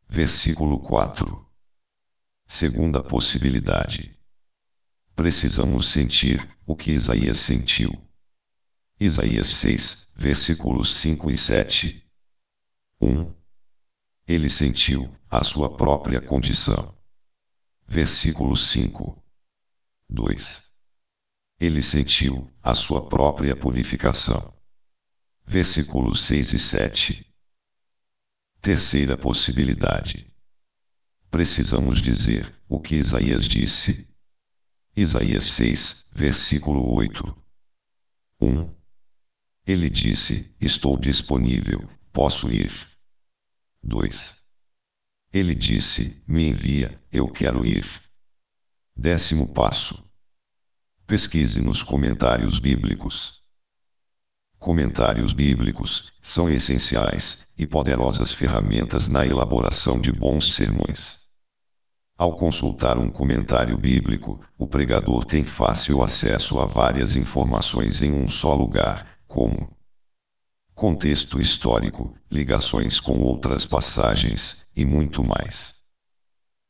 Versículo 0.07 0.79
4. 0.79 1.49
Segunda 2.47 3.03
possibilidade. 3.03 4.15
Precisamos 5.15 5.87
sentir 5.87 6.47
o 6.63 6.75
que 6.75 6.91
Isaías 6.91 7.39
sentiu. 7.39 7.91
Isaías 8.99 9.47
6, 9.47 10.09
versículos 10.15 10.95
5 10.97 11.31
e 11.31 11.37
7. 11.39 12.08
1. 13.01 13.33
Ele 14.27 14.49
sentiu 14.49 15.13
a 15.29 15.43
sua 15.43 15.75
própria 15.75 16.21
condição. 16.21 16.97
Versículo 17.87 18.55
5. 18.55 19.23
2. 20.09 20.71
Ele 21.59 21.81
sentiu 21.81 22.49
a 22.61 22.73
sua 22.73 23.07
própria 23.07 23.55
purificação 23.55 24.53
versículos 25.49 26.27
6 26.27 26.53
e 26.53 26.59
7. 26.59 27.35
Terceira 28.61 29.17
possibilidade. 29.17 30.31
Precisamos 31.31 32.03
dizer 32.03 32.55
o 32.67 32.79
que 32.79 32.97
Isaías 32.97 33.47
disse. 33.47 34.07
Isaías 34.95 35.45
6, 35.45 36.05
versículo 36.13 36.93
8. 36.93 37.35
1. 38.39 38.75
Ele 39.65 39.89
disse: 39.89 40.55
Estou 40.61 40.95
disponível, 40.95 41.89
posso 42.19 42.51
ir. 42.51 42.69
2. 43.81 44.43
Ele 45.31 45.55
disse: 45.55 46.21
Me 46.27 46.49
envia, 46.49 47.01
eu 47.09 47.29
quero 47.29 47.65
ir. 47.65 47.87
Décimo 48.93 49.47
passo. 49.53 50.03
Pesquise 51.07 51.61
nos 51.61 51.81
comentários 51.81 52.59
bíblicos. 52.59 53.41
Comentários 54.57 55.31
bíblicos 55.31 56.11
são 56.21 56.49
essenciais 56.49 57.47
e 57.57 57.65
poderosas 57.65 58.33
ferramentas 58.33 59.07
na 59.07 59.25
elaboração 59.25 59.97
de 59.97 60.11
bons 60.11 60.53
sermões. 60.55 61.21
Ao 62.17 62.35
consultar 62.35 62.97
um 62.97 63.09
comentário 63.09 63.77
bíblico, 63.77 64.45
o 64.57 64.67
pregador 64.67 65.23
tem 65.23 65.45
fácil 65.45 66.03
acesso 66.03 66.59
a 66.59 66.65
várias 66.65 67.15
informações 67.15 68.01
em 68.01 68.11
um 68.11 68.27
só 68.27 68.53
lugar, 68.53 69.07
como 69.25 69.73
contexto 70.79 71.41
histórico, 71.41 72.15
ligações 72.31 73.01
com 73.01 73.19
outras 73.19 73.65
passagens, 73.65 74.65
e 74.73 74.85
muito 74.85 75.21
mais. 75.21 75.83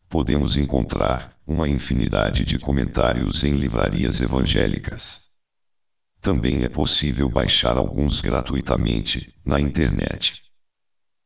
podemos 0.10 0.58
encontrar 0.58 1.38
uma 1.46 1.70
infinidade 1.70 2.44
de 2.44 2.58
comentários 2.58 3.44
em 3.44 3.51
livrarias 3.51 4.20
evangélicas. 4.20 5.30
Também 6.20 6.63
é 6.63 6.70
possível 6.70 7.30
baixar 7.30 7.78
alguns 7.78 8.20
gratuitamente 8.20 9.32
na 9.46 9.60
internet. 9.60 10.42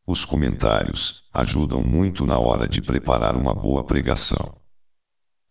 Os 0.05 0.25
comentários 0.25 1.23
ajudam 1.33 1.81
muito 1.81 2.25
na 2.25 2.37
hora 2.37 2.67
de 2.67 2.81
preparar 2.81 3.37
uma 3.37 3.55
boa 3.55 3.85
pregação. 3.85 4.57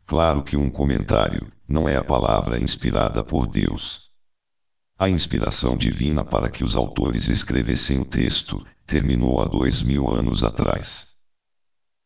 Claro 0.05 0.45
que 0.45 0.55
um 0.55 0.69
comentário 0.69 1.51
não 1.67 1.89
é 1.89 1.97
a 1.97 2.05
palavra 2.05 2.61
inspirada 2.61 3.25
por 3.25 3.47
Deus. 3.47 4.12
A 4.99 5.09
inspiração 5.09 5.77
divina 5.77 6.25
para 6.25 6.49
que 6.49 6.63
os 6.63 6.77
autores 6.77 7.29
escrevessem 7.29 8.01
o 8.01 8.05
texto 8.05 8.65
terminou 8.87 9.41
há 9.41 9.47
dois 9.47 9.83
mil 9.83 10.09
anos 10.09 10.45
atrás. 10.45 11.17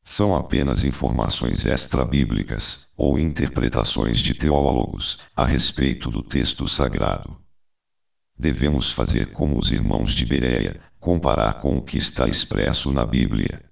São 0.05 0.37
apenas 0.37 0.85
informações 0.85 1.66
extra-bíblicas, 1.66 2.87
ou 2.97 3.19
interpretações 3.19 4.19
de 4.21 4.35
teólogos, 4.35 5.19
a 5.35 5.45
respeito 5.45 6.11
do 6.11 6.23
texto 6.23 6.69
sagrado. 6.69 7.37
Devemos 8.38 8.93
fazer 8.93 9.33
como 9.33 9.59
os 9.59 9.73
irmãos 9.73 10.12
de 10.12 10.25
Bereia, 10.25 10.81
comparar 11.00 11.55
com 11.55 11.76
o 11.76 11.83
que 11.83 11.99
está 11.99 12.28
expresso 12.28 12.93
na 12.93 13.05
Bíblia. 13.05 13.64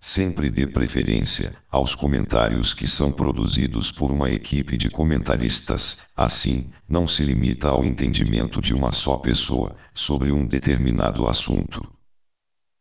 Sempre 0.00 0.48
dê 0.48 0.66
preferência 0.66 1.54
aos 1.70 1.94
comentários 1.94 2.72
que 2.72 2.88
são 2.88 3.12
produzidos 3.12 3.92
por 3.92 4.10
uma 4.10 4.30
equipe 4.30 4.78
de 4.78 4.88
comentaristas, 4.88 6.06
assim, 6.16 6.70
não 6.88 7.06
se 7.06 7.22
limita 7.22 7.68
ao 7.68 7.84
entendimento 7.84 8.62
de 8.62 8.72
uma 8.72 8.92
só 8.92 9.18
pessoa 9.18 9.76
sobre 9.92 10.32
um 10.32 10.46
determinado 10.46 11.28
assunto. 11.28 11.86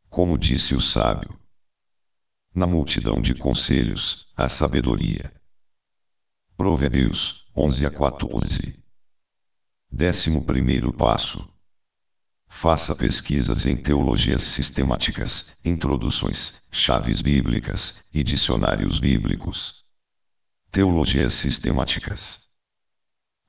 Como 0.10 0.38
disse 0.38 0.74
o 0.74 0.80
sábio, 0.80 1.38
na 2.56 2.66
multidão 2.66 3.22
de 3.22 3.36
conselhos, 3.36 4.32
a 4.36 4.48
sabedoria. 4.48 5.32
Provérbios 6.56 7.52
11 7.56 7.86
a 7.86 7.92
14. 7.92 8.82
Décimo 9.92 10.46
primeiro 10.46 10.94
passo. 10.94 11.59
Faça 12.52 12.94
pesquisas 12.94 13.66
em 13.66 13.78
teologias 13.78 14.42
sistemáticas, 14.42 15.54
introduções, 15.64 16.62
chaves 16.70 17.22
bíblicas 17.22 18.04
e 18.14 18.22
dicionários 18.22 19.00
bíblicos. 19.00 19.86
Teologias 20.70 21.34
sistemáticas. 21.36 22.50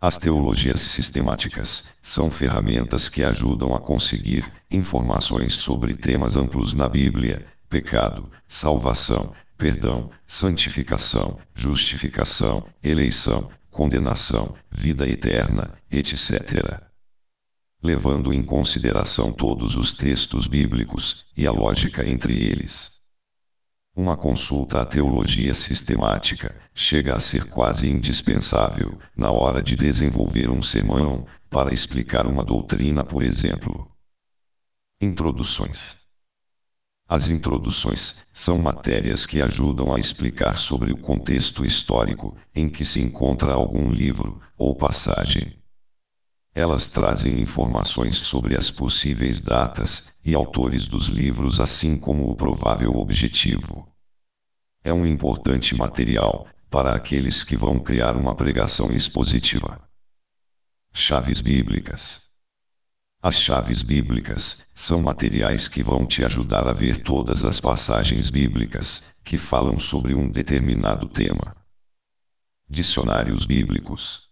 As 0.00 0.16
teologias 0.16 0.80
sistemáticas 0.80 1.92
são 2.00 2.30
ferramentas 2.30 3.08
que 3.08 3.24
ajudam 3.24 3.74
a 3.74 3.80
conseguir 3.80 4.50
informações 4.70 5.54
sobre 5.54 5.94
temas 5.94 6.36
amplos 6.36 6.72
na 6.72 6.88
Bíblia, 6.88 7.44
pecado, 7.68 8.30
salvação, 8.46 9.34
perdão, 9.58 10.10
santificação, 10.26 11.36
justificação, 11.54 12.64
eleição, 12.80 13.50
condenação, 13.70 14.54
vida 14.70 15.08
eterna, 15.08 15.74
etc 15.90 16.89
levando 17.82 18.32
em 18.32 18.42
consideração 18.42 19.32
todos 19.32 19.76
os 19.76 19.92
textos 19.92 20.46
bíblicos 20.46 21.24
e 21.36 21.46
a 21.46 21.52
lógica 21.52 22.06
entre 22.06 22.34
eles. 22.34 23.00
Uma 23.96 24.16
consulta 24.16 24.80
à 24.80 24.86
teologia 24.86 25.52
sistemática 25.52 26.54
chega 26.74 27.14
a 27.14 27.20
ser 27.20 27.46
quase 27.46 27.90
indispensável 27.90 28.98
na 29.16 29.30
hora 29.30 29.62
de 29.62 29.74
desenvolver 29.74 30.48
um 30.48 30.62
sermão 30.62 31.26
para 31.50 31.74
explicar 31.74 32.26
uma 32.26 32.44
doutrina, 32.44 33.04
por 33.04 33.22
exemplo. 33.22 33.90
Introduções. 35.00 36.00
As 37.08 37.28
introduções 37.28 38.24
são 38.32 38.56
matérias 38.58 39.26
que 39.26 39.42
ajudam 39.42 39.92
a 39.92 39.98
explicar 39.98 40.56
sobre 40.56 40.92
o 40.92 40.96
contexto 40.96 41.64
histórico 41.64 42.36
em 42.54 42.68
que 42.68 42.84
se 42.84 43.00
encontra 43.00 43.52
algum 43.52 43.90
livro 43.90 44.40
ou 44.56 44.76
passagem. 44.76 45.59
Elas 46.60 46.88
trazem 46.88 47.40
informações 47.40 48.18
sobre 48.18 48.54
as 48.54 48.70
possíveis 48.70 49.40
datas 49.40 50.12
e 50.22 50.34
autores 50.34 50.86
dos 50.86 51.08
livros, 51.08 51.58
assim 51.58 51.96
como 51.96 52.30
o 52.30 52.36
provável 52.36 52.96
objetivo. 52.96 53.90
É 54.84 54.92
um 54.92 55.06
importante 55.06 55.74
material 55.74 56.46
para 56.68 56.94
aqueles 56.94 57.42
que 57.42 57.56
vão 57.56 57.78
criar 57.78 58.14
uma 58.14 58.34
pregação 58.34 58.92
expositiva. 58.92 59.80
Chaves 60.92 61.40
bíblicas. 61.40 62.28
As 63.22 63.36
chaves 63.36 63.82
bíblicas 63.82 64.62
são 64.74 65.00
materiais 65.00 65.66
que 65.66 65.82
vão 65.82 66.04
te 66.04 66.22
ajudar 66.26 66.68
a 66.68 66.74
ver 66.74 67.02
todas 67.02 67.42
as 67.42 67.58
passagens 67.58 68.28
bíblicas 68.28 69.08
que 69.24 69.38
falam 69.38 69.78
sobre 69.78 70.12
um 70.12 70.30
determinado 70.30 71.08
tema. 71.08 71.56
Dicionários 72.68 73.46
bíblicos. 73.46 74.29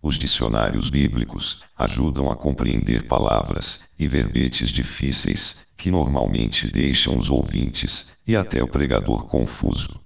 Os 0.00 0.16
dicionários 0.16 0.90
bíblicos 0.90 1.64
ajudam 1.76 2.30
a 2.30 2.36
compreender 2.36 3.08
palavras 3.08 3.88
e 3.98 4.06
verbetes 4.06 4.70
difíceis, 4.70 5.66
que 5.76 5.90
normalmente 5.90 6.70
deixam 6.70 7.18
os 7.18 7.30
ouvintes 7.30 8.14
e 8.26 8.36
até 8.36 8.62
o 8.62 8.68
pregador 8.68 9.26
confuso. 9.26 10.00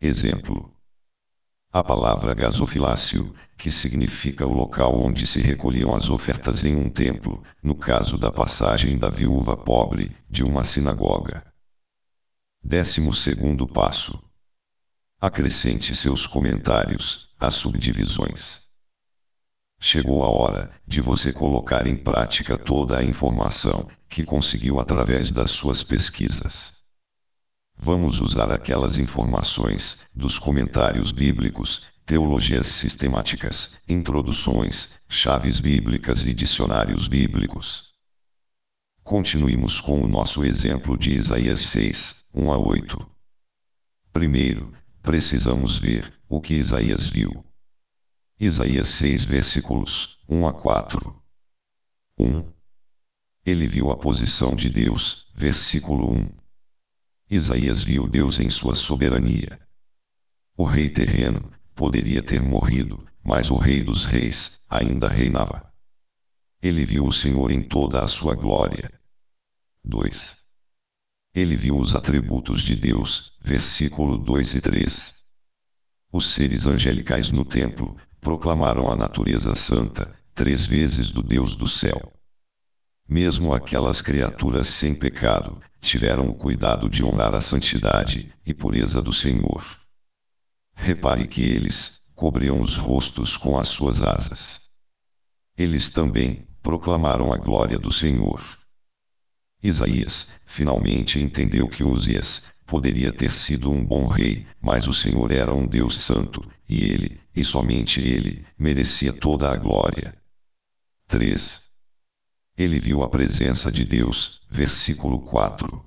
Exemplo: 0.00 0.72
a 1.72 1.82
palavra 1.82 2.34
gasofilácio, 2.34 3.34
que 3.56 3.70
significa 3.70 4.46
o 4.46 4.52
local 4.52 4.94
onde 5.00 5.26
se 5.26 5.40
recolhiam 5.40 5.94
as 5.94 6.10
ofertas 6.10 6.64
em 6.64 6.76
um 6.76 6.90
templo, 6.90 7.42
no 7.62 7.74
caso 7.74 8.18
da 8.18 8.30
passagem 8.30 8.98
da 8.98 9.08
viúva 9.08 9.56
pobre, 9.56 10.14
de 10.28 10.44
uma 10.44 10.64
sinagoga. 10.64 11.42
Décimo 12.62 13.12
segundo 13.12 13.66
passo. 13.66 14.22
Acrescente 15.20 15.94
seus 15.94 16.26
comentários 16.26 17.30
às 17.40 17.54
subdivisões. 17.54 18.71
Chegou 19.84 20.22
a 20.22 20.28
hora 20.28 20.70
de 20.86 21.00
você 21.00 21.32
colocar 21.32 21.88
em 21.88 21.96
prática 21.96 22.56
toda 22.56 22.98
a 22.98 23.04
informação 23.04 23.88
que 24.08 24.24
conseguiu 24.24 24.78
através 24.78 25.32
das 25.32 25.50
suas 25.50 25.82
pesquisas. 25.82 26.84
Vamos 27.76 28.20
usar 28.20 28.52
aquelas 28.52 29.00
informações 29.00 30.06
dos 30.14 30.38
comentários 30.38 31.10
bíblicos, 31.10 31.90
teologias 32.06 32.68
sistemáticas, 32.68 33.80
introduções, 33.88 35.00
chaves 35.08 35.58
bíblicas 35.58 36.24
e 36.26 36.32
dicionários 36.32 37.08
bíblicos. 37.08 37.92
Continuemos 39.02 39.80
com 39.80 40.00
o 40.00 40.06
nosso 40.06 40.44
exemplo 40.44 40.96
de 40.96 41.10
Isaías 41.10 41.58
6, 41.58 42.24
1 42.32 42.52
a 42.52 42.56
8. 42.56 43.04
Primeiro, 44.12 44.72
precisamos 45.02 45.76
ver 45.76 46.14
o 46.28 46.40
que 46.40 46.54
Isaías 46.54 47.08
viu. 47.08 47.44
Isaías 48.44 48.88
6 48.88 49.24
versículos 49.24 50.18
1 50.28 50.48
a 50.48 50.52
4. 50.52 51.22
1. 52.18 52.52
Ele 53.46 53.68
viu 53.68 53.92
a 53.92 53.96
posição 53.96 54.56
de 54.56 54.68
Deus, 54.68 55.28
versículo 55.32 56.12
1. 56.12 56.28
Isaías 57.30 57.84
viu 57.84 58.08
Deus 58.08 58.40
em 58.40 58.50
sua 58.50 58.74
soberania. 58.74 59.60
O 60.56 60.64
rei 60.64 60.90
terreno 60.90 61.52
poderia 61.72 62.20
ter 62.20 62.42
morrido, 62.42 63.06
mas 63.22 63.48
o 63.48 63.54
rei 63.54 63.84
dos 63.84 64.06
reis 64.06 64.58
ainda 64.68 65.06
reinava. 65.06 65.72
Ele 66.60 66.84
viu 66.84 67.06
o 67.06 67.12
Senhor 67.12 67.52
em 67.52 67.62
toda 67.62 68.02
a 68.02 68.08
sua 68.08 68.34
glória. 68.34 68.92
2. 69.84 70.44
Ele 71.32 71.54
viu 71.54 71.78
os 71.78 71.94
atributos 71.94 72.62
de 72.62 72.74
Deus, 72.74 73.38
versículo 73.40 74.18
2 74.18 74.56
e 74.56 74.60
3. 74.60 75.24
Os 76.10 76.26
seres 76.32 76.66
angelicais 76.66 77.30
no 77.30 77.44
templo 77.44 77.96
proclamaram 78.22 78.88
a 78.88 78.94
natureza 78.94 79.52
santa, 79.56 80.16
três 80.32 80.64
vezes 80.64 81.10
do 81.10 81.24
Deus 81.24 81.56
do 81.56 81.66
céu. 81.66 82.12
Mesmo 83.06 83.52
aquelas 83.52 84.00
criaturas 84.00 84.68
sem 84.68 84.94
pecado, 84.94 85.60
tiveram 85.80 86.28
o 86.28 86.34
cuidado 86.34 86.88
de 86.88 87.04
honrar 87.04 87.34
a 87.34 87.40
santidade 87.40 88.32
e 88.46 88.54
pureza 88.54 89.02
do 89.02 89.12
Senhor. 89.12 89.66
Repare 90.72 91.26
que 91.26 91.42
eles 91.42 92.00
cobriam 92.14 92.60
os 92.60 92.76
rostos 92.76 93.36
com 93.36 93.58
as 93.58 93.68
suas 93.68 94.00
asas. 94.02 94.70
Eles 95.58 95.90
também 95.90 96.46
proclamaram 96.62 97.32
a 97.32 97.36
glória 97.36 97.78
do 97.78 97.90
Senhor. 97.90 98.40
Isaías 99.60 100.32
finalmente 100.46 101.20
entendeu 101.20 101.68
que 101.68 101.82
Uzias 101.82 102.52
poderia 102.66 103.12
ter 103.12 103.32
sido 103.32 103.70
um 103.70 103.84
bom 103.84 104.06
rei, 104.06 104.46
mas 104.60 104.88
o 104.88 104.92
Senhor 104.92 105.30
era 105.30 105.52
um 105.52 105.66
Deus 105.66 105.96
santo, 106.02 106.42
e 106.68 106.84
ele, 106.84 107.20
e 107.34 107.44
somente 107.44 108.00
ele, 108.00 108.46
merecia 108.58 109.12
toda 109.12 109.50
a 109.50 109.56
glória. 109.56 110.16
3. 111.08 111.70
Ele 112.56 112.78
viu 112.78 113.02
a 113.02 113.08
presença 113.08 113.70
de 113.70 113.84
Deus, 113.84 114.46
versículo 114.50 115.20
4. 115.20 115.84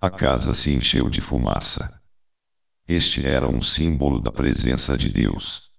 A 0.00 0.10
casa 0.10 0.54
se 0.54 0.72
encheu 0.72 1.08
de 1.08 1.20
fumaça. 1.20 2.00
Este 2.86 3.26
era 3.26 3.48
um 3.48 3.60
símbolo 3.60 4.20
da 4.20 4.32
presença 4.32 4.98
de 4.98 5.08
Deus. 5.08 5.70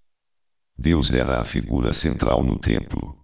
Deus 0.78 1.12
era 1.12 1.39
a 1.39 1.44
figura 1.44 1.94
central 1.94 2.44
no 2.44 2.58
templo. 2.58 3.24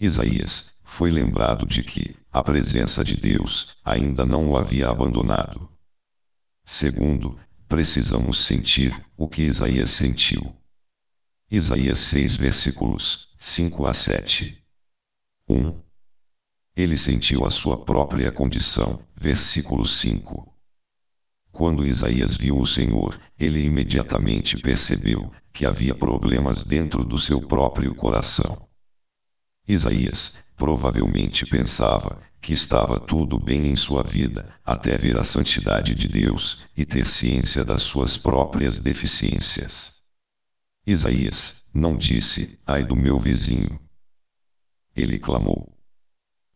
Isaías 0.00 0.72
foi 0.82 1.10
lembrado 1.10 1.66
de 1.66 1.82
que 1.82 2.16
a 2.32 2.42
presença 2.42 3.04
de 3.04 3.16
Deus 3.16 3.76
ainda 3.84 4.24
não 4.24 4.50
o 4.50 4.56
havia 4.56 4.88
abandonado. 4.88 5.68
Segundo, 6.70 7.40
precisamos 7.66 8.44
sentir 8.44 8.94
o 9.16 9.26
que 9.26 9.40
Isaías 9.40 9.88
sentiu. 9.88 10.54
Isaías 11.50 11.98
6 11.98 12.36
versículos 12.36 13.34
5 13.38 13.86
a 13.86 13.94
7. 13.94 14.62
1. 15.48 15.80
Ele 16.76 16.94
sentiu 16.98 17.46
a 17.46 17.50
sua 17.50 17.86
própria 17.86 18.30
condição. 18.30 19.02
Versículo 19.16 19.82
5. 19.86 20.54
Quando 21.50 21.86
Isaías 21.86 22.36
viu 22.36 22.58
o 22.58 22.66
Senhor, 22.66 23.18
ele 23.38 23.64
imediatamente 23.64 24.58
percebeu 24.58 25.32
que 25.54 25.64
havia 25.64 25.94
problemas 25.94 26.64
dentro 26.64 27.02
do 27.02 27.16
seu 27.16 27.40
próprio 27.40 27.94
coração. 27.94 28.67
Isaías, 29.68 30.38
provavelmente 30.56 31.44
pensava 31.44 32.22
que 32.40 32.54
estava 32.54 32.98
tudo 32.98 33.38
bem 33.38 33.66
em 33.66 33.76
sua 33.76 34.02
vida, 34.02 34.54
até 34.64 34.96
ver 34.96 35.18
a 35.18 35.22
santidade 35.22 35.94
de 35.94 36.08
Deus 36.08 36.66
e 36.74 36.86
ter 36.86 37.06
ciência 37.06 37.62
das 37.62 37.82
suas 37.82 38.16
próprias 38.16 38.80
deficiências. 38.80 40.02
Isaías 40.86 41.62
não 41.74 41.98
disse, 41.98 42.58
ai 42.66 42.82
do 42.82 42.96
meu 42.96 43.18
vizinho. 43.18 43.78
Ele 44.96 45.18
clamou, 45.18 45.78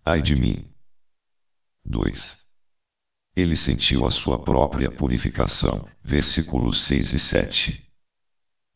ai 0.02 0.22
de 0.22 0.34
mim. 0.34 0.64
2. 1.84 2.46
Ele 3.36 3.56
sentiu 3.56 4.06
a 4.06 4.10
sua 4.10 4.42
própria 4.42 4.90
purificação. 4.90 5.86
Versículos 6.02 6.84
6 6.84 7.12
e 7.12 7.18
7. 7.18 7.92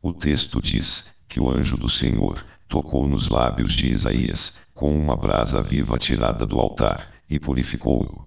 O 0.02 0.12
texto 0.12 0.60
diz 0.60 1.14
que 1.28 1.40
o 1.40 1.50
anjo 1.50 1.76
do 1.76 1.88
Senhor 1.88 2.44
tocou 2.68 3.06
nos 3.06 3.28
lábios 3.28 3.72
de 3.72 3.92
Isaías, 3.92 4.60
com 4.74 4.96
uma 4.96 5.16
brasa 5.16 5.62
viva 5.62 5.98
tirada 5.98 6.46
do 6.46 6.58
altar, 6.58 7.12
e 7.28 7.38
purificou-o. 7.38 8.26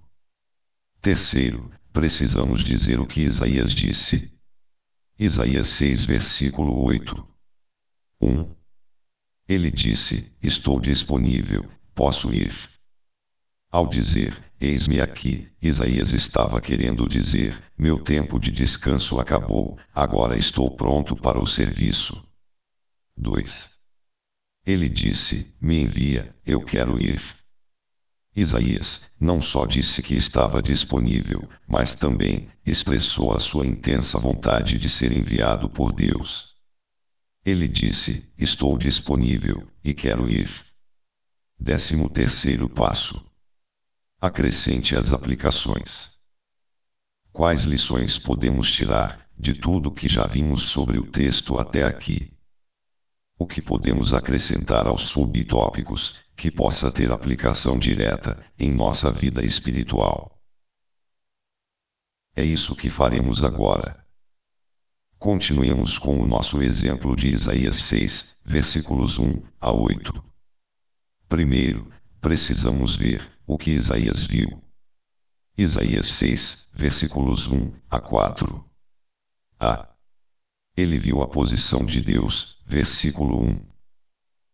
Terceiro, 1.01 1.71
precisamos 1.93 2.63
dizer 2.63 2.99
o 2.99 3.05
que 3.05 3.21
Isaías 3.21 3.71
disse. 3.71 4.31
Isaías 5.17 5.67
6, 5.67 6.05
versículo 6.05 6.83
8. 6.83 7.27
1. 8.21 8.55
Ele 9.47 9.71
disse: 9.71 10.35
Estou 10.41 10.79
disponível, 10.79 11.65
posso 11.93 12.33
ir. 12.33 12.53
Ao 13.71 13.87
dizer, 13.87 14.49
Eis-me 14.61 14.99
aqui, 14.99 15.47
Isaías 15.61 16.11
estava 16.11 16.59
querendo 16.59 17.07
dizer: 17.07 17.57
Meu 17.77 17.97
tempo 18.03 18.37
de 18.37 18.51
descanso 18.51 19.17
acabou, 19.17 19.79
agora 19.95 20.37
estou 20.37 20.69
pronto 20.75 21.15
para 21.15 21.39
o 21.39 21.47
serviço. 21.47 22.21
2. 23.15 23.78
Ele 24.69 24.87
disse: 24.87 25.51
Me 25.59 25.81
envia, 25.81 26.31
eu 26.45 26.63
quero 26.63 27.01
ir. 27.01 27.19
Isaías 28.35 29.09
não 29.19 29.41
só 29.41 29.65
disse 29.65 30.03
que 30.03 30.13
estava 30.13 30.61
disponível, 30.61 31.49
mas 31.67 31.95
também 31.95 32.47
expressou 32.63 33.35
a 33.35 33.39
sua 33.39 33.65
intensa 33.65 34.19
vontade 34.19 34.77
de 34.77 34.87
ser 34.87 35.11
enviado 35.11 35.67
por 35.71 35.91
Deus. 35.91 36.53
Ele 37.43 37.67
disse: 37.67 38.31
Estou 38.37 38.77
disponível 38.77 39.67
e 39.83 39.91
quero 39.91 40.29
ir. 40.29 40.51
Décimo 41.59 42.07
terceiro 42.07 42.69
passo 42.69 43.25
Acrescente 44.21 44.95
as 44.95 45.13
aplicações. 45.13 46.19
Quais 47.31 47.63
lições 47.63 48.19
podemos 48.19 48.71
tirar 48.71 49.27
de 49.35 49.55
tudo 49.55 49.91
que 49.91 50.07
já 50.07 50.27
vimos 50.27 50.61
sobre 50.61 50.99
o 50.99 51.09
texto 51.09 51.57
até 51.57 51.83
aqui? 51.85 52.38
O 53.41 53.47
que 53.47 53.61
podemos 53.61 54.13
acrescentar 54.13 54.85
aos 54.85 55.03
subtópicos 55.03 56.25
que 56.35 56.51
possa 56.51 56.91
ter 56.91 57.09
aplicação 57.09 57.79
direta 57.79 58.37
em 58.59 58.69
nossa 58.69 59.09
vida 59.13 59.45
espiritual? 59.45 60.37
É 62.35 62.43
isso 62.43 62.75
que 62.75 62.89
faremos 62.89 63.41
agora. 63.45 64.05
Continuemos 65.17 65.97
com 65.97 66.19
o 66.19 66.27
nosso 66.27 66.61
exemplo 66.61 67.15
de 67.15 67.29
Isaías 67.29 67.77
6, 67.77 68.35
versículos 68.43 69.17
1 69.17 69.41
a 69.61 69.71
8. 69.71 70.21
Primeiro, 71.29 71.89
precisamos 72.19 72.97
ver 72.97 73.25
o 73.47 73.57
que 73.57 73.71
Isaías 73.71 74.25
viu. 74.25 74.61
Isaías 75.57 76.07
6, 76.07 76.67
versículos 76.73 77.47
1 77.47 77.71
a 77.89 78.01
4. 78.01 78.65
A. 79.61 79.98
Ele 80.79 80.97
viu 80.97 81.21
a 81.21 81.27
posição 81.27 81.83
de 81.83 81.99
Deus, 81.99 82.57
versículo 82.65 83.43
1. 83.43 83.59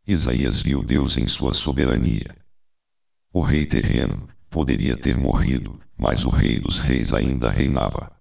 Isaías 0.08 0.60
viu 0.60 0.82
Deus 0.82 1.18
em 1.18 1.28
sua 1.28 1.54
soberania. 1.54 2.36
O 3.32 3.44
rei 3.44 3.64
terreno 3.68 4.28
poderia 4.50 4.98
ter 4.98 5.16
morrido, 5.16 5.80
mas 5.96 6.26
o 6.26 6.30
rei 6.30 6.60
dos 6.60 6.80
reis 6.80 7.14
ainda 7.14 7.52
reinava. 7.52 8.12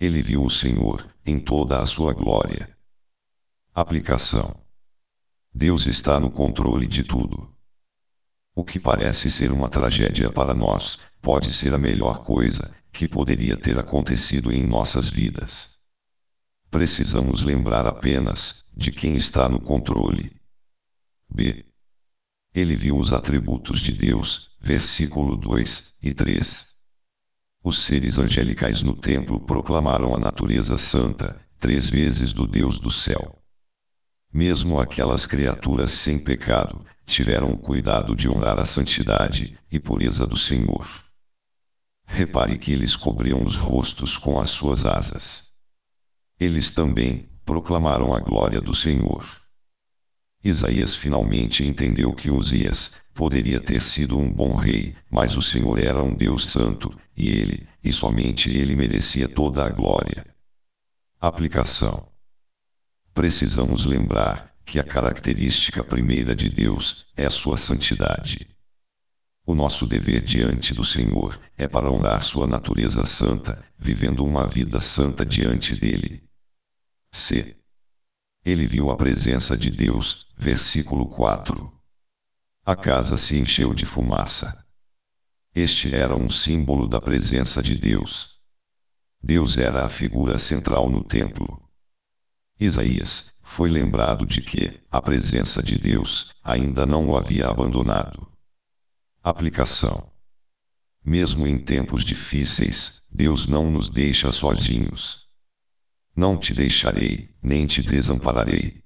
Ele 0.00 0.22
viu 0.22 0.42
o 0.42 0.48
Senhor 0.48 1.14
em 1.22 1.38
toda 1.38 1.78
a 1.78 1.84
sua 1.84 2.14
glória. 2.14 2.74
Aplicação: 3.74 4.58
Deus 5.54 5.84
está 5.84 6.18
no 6.18 6.30
controle 6.30 6.86
de 6.86 7.04
tudo. 7.04 7.54
O 8.54 8.64
que 8.64 8.80
parece 8.80 9.30
ser 9.30 9.52
uma 9.52 9.68
tragédia 9.68 10.32
para 10.32 10.54
nós, 10.54 11.00
pode 11.20 11.52
ser 11.52 11.74
a 11.74 11.78
melhor 11.78 12.24
coisa 12.24 12.74
que 12.90 13.06
poderia 13.06 13.58
ter 13.58 13.78
acontecido 13.78 14.50
em 14.50 14.66
nossas 14.66 15.10
vidas. 15.10 15.79
Precisamos 16.70 17.42
lembrar 17.42 17.84
apenas 17.84 18.64
de 18.76 18.92
quem 18.92 19.16
está 19.16 19.48
no 19.48 19.60
controle. 19.60 20.30
B. 21.28 21.64
Ele 22.54 22.76
viu 22.76 22.96
os 22.96 23.12
atributos 23.12 23.80
de 23.80 23.92
Deus, 23.92 24.52
versículo 24.60 25.36
2 25.36 25.94
e 26.00 26.14
3. 26.14 26.74
Os 27.64 27.82
seres 27.82 28.18
angelicais 28.18 28.82
no 28.82 28.94
templo 28.94 29.40
proclamaram 29.40 30.14
a 30.14 30.20
natureza 30.20 30.78
santa, 30.78 31.44
três 31.58 31.90
vezes 31.90 32.32
do 32.32 32.46
Deus 32.46 32.78
do 32.78 32.90
céu. 32.90 33.42
Mesmo 34.32 34.80
aquelas 34.80 35.26
criaturas 35.26 35.90
sem 35.90 36.20
pecado, 36.20 36.86
tiveram 37.04 37.50
o 37.50 37.58
cuidado 37.58 38.14
de 38.14 38.28
honrar 38.28 38.60
a 38.60 38.64
santidade 38.64 39.58
e 39.72 39.80
pureza 39.80 40.24
do 40.24 40.36
Senhor. 40.36 40.88
Repare 42.06 42.58
que 42.58 42.72
eles 42.72 42.94
cobriam 42.94 43.42
os 43.42 43.56
rostos 43.56 44.16
com 44.16 44.40
as 44.40 44.50
suas 44.50 44.86
asas. 44.86 45.49
Eles 46.40 46.70
também 46.70 47.28
proclamaram 47.44 48.14
a 48.14 48.18
glória 48.18 48.62
do 48.62 48.74
Senhor. 48.74 49.26
Isaías 50.42 50.96
finalmente 50.96 51.62
entendeu 51.62 52.14
que 52.14 52.30
Uzias 52.30 52.98
poderia 53.12 53.60
ter 53.60 53.82
sido 53.82 54.18
um 54.18 54.32
bom 54.32 54.54
rei, 54.54 54.96
mas 55.10 55.36
o 55.36 55.42
Senhor 55.42 55.78
era 55.78 56.02
um 56.02 56.14
Deus 56.14 56.46
santo, 56.46 56.98
e 57.14 57.28
ele, 57.28 57.68
e 57.84 57.92
somente 57.92 58.48
ele 58.56 58.74
merecia 58.74 59.28
toda 59.28 59.66
a 59.66 59.68
glória. 59.68 60.24
Aplicação: 61.20 62.08
Precisamos 63.12 63.84
lembrar 63.84 64.54
que 64.64 64.78
a 64.78 64.84
característica 64.84 65.84
primeira 65.84 66.34
de 66.34 66.48
Deus 66.48 67.12
é 67.18 67.26
a 67.26 67.30
sua 67.30 67.58
santidade. 67.58 68.48
O 69.44 69.54
nosso 69.54 69.86
dever 69.86 70.22
diante 70.22 70.72
do 70.72 70.84
Senhor 70.84 71.38
é 71.58 71.68
para 71.68 71.92
honrar 71.92 72.22
sua 72.22 72.46
natureza 72.46 73.04
santa, 73.04 73.62
vivendo 73.78 74.24
uma 74.24 74.46
vida 74.46 74.80
santa 74.80 75.26
diante 75.26 75.74
dele. 75.78 76.29
C. 77.12 77.56
Ele 78.44 78.66
viu 78.66 78.88
a 78.90 78.96
presença 78.96 79.56
de 79.56 79.68
Deus, 79.68 80.32
versículo 80.38 81.08
4. 81.08 81.72
A 82.64 82.76
casa 82.76 83.16
se 83.16 83.36
encheu 83.36 83.74
de 83.74 83.84
fumaça. 83.84 84.64
Este 85.52 85.92
era 85.94 86.14
um 86.14 86.30
símbolo 86.30 86.86
da 86.86 87.00
presença 87.00 87.60
de 87.60 87.74
Deus. 87.74 88.40
Deus 89.20 89.58
era 89.58 89.84
a 89.84 89.88
figura 89.88 90.38
central 90.38 90.88
no 90.88 91.02
templo. 91.02 91.68
Isaías 92.58 93.32
foi 93.42 93.68
lembrado 93.68 94.24
de 94.24 94.40
que 94.40 94.80
a 94.88 95.02
presença 95.02 95.60
de 95.60 95.76
Deus 95.76 96.32
ainda 96.44 96.86
não 96.86 97.08
o 97.08 97.16
havia 97.16 97.48
abandonado. 97.48 98.30
Aplicação: 99.20 100.12
Mesmo 101.04 101.44
em 101.44 101.58
tempos 101.58 102.04
difíceis, 102.04 103.02
Deus 103.10 103.48
não 103.48 103.68
nos 103.68 103.90
deixa 103.90 104.30
sozinhos. 104.30 105.29
Não 106.14 106.38
te 106.38 106.52
deixarei, 106.52 107.30
nem 107.42 107.66
te 107.66 107.82
desampararei. 107.82 108.82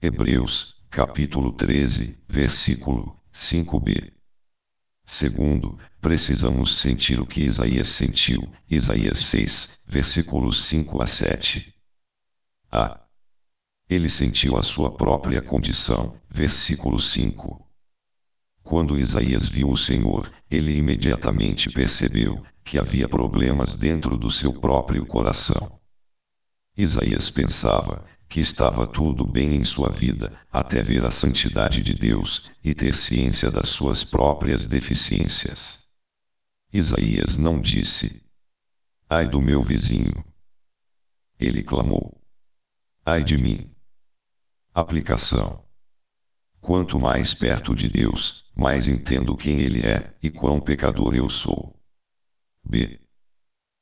Hebreus, 0.00 0.76
capítulo 0.90 1.52
13, 1.52 2.18
versículo 2.28 3.20
5b. 3.32 4.12
Segundo, 5.04 5.78
precisamos 6.00 6.78
sentir 6.78 7.20
o 7.20 7.26
que 7.26 7.42
Isaías 7.42 7.88
sentiu, 7.88 8.50
Isaías 8.70 9.18
6, 9.18 9.80
versículos 9.86 10.64
5 10.64 11.02
a 11.02 11.06
7. 11.06 11.74
A. 12.70 13.00
Ele 13.88 14.08
sentiu 14.08 14.56
a 14.56 14.62
sua 14.62 14.96
própria 14.96 15.42
condição. 15.42 16.16
Versículo 16.30 16.96
5. 16.96 17.68
Quando 18.62 18.96
Isaías 18.96 19.48
viu 19.48 19.68
o 19.68 19.76
Senhor, 19.76 20.32
ele 20.48 20.76
imediatamente 20.76 21.68
percebeu 21.70 22.40
que 22.62 22.78
havia 22.78 23.08
problemas 23.08 23.74
dentro 23.74 24.16
do 24.16 24.30
seu 24.30 24.52
próprio 24.52 25.04
coração. 25.04 25.79
Isaías 26.76 27.30
pensava 27.30 28.04
que 28.28 28.40
estava 28.40 28.86
tudo 28.86 29.26
bem 29.26 29.56
em 29.56 29.64
sua 29.64 29.90
vida, 29.90 30.38
até 30.52 30.82
ver 30.82 31.04
a 31.04 31.10
santidade 31.10 31.82
de 31.82 31.94
Deus 31.94 32.50
e 32.62 32.72
ter 32.72 32.94
ciência 32.94 33.50
das 33.50 33.68
suas 33.68 34.04
próprias 34.04 34.66
deficiências. 34.66 35.88
Isaías 36.72 37.36
não 37.36 37.60
disse: 37.60 38.24
Ai 39.08 39.28
do 39.28 39.42
meu 39.42 39.60
vizinho. 39.60 40.24
Ele 41.38 41.64
clamou. 41.64 42.22
Ai 43.04 43.24
de 43.24 43.36
mim. 43.36 43.74
Aplicação. 44.72 45.64
Quanto 46.60 47.00
mais 47.00 47.34
perto 47.34 47.74
de 47.74 47.88
Deus, 47.88 48.44
mais 48.54 48.86
entendo 48.86 49.36
quem 49.36 49.60
Ele 49.60 49.80
é 49.80 50.14
e 50.22 50.30
quão 50.30 50.60
pecador 50.60 51.16
eu 51.16 51.28
sou. 51.28 51.76
B. 52.62 52.99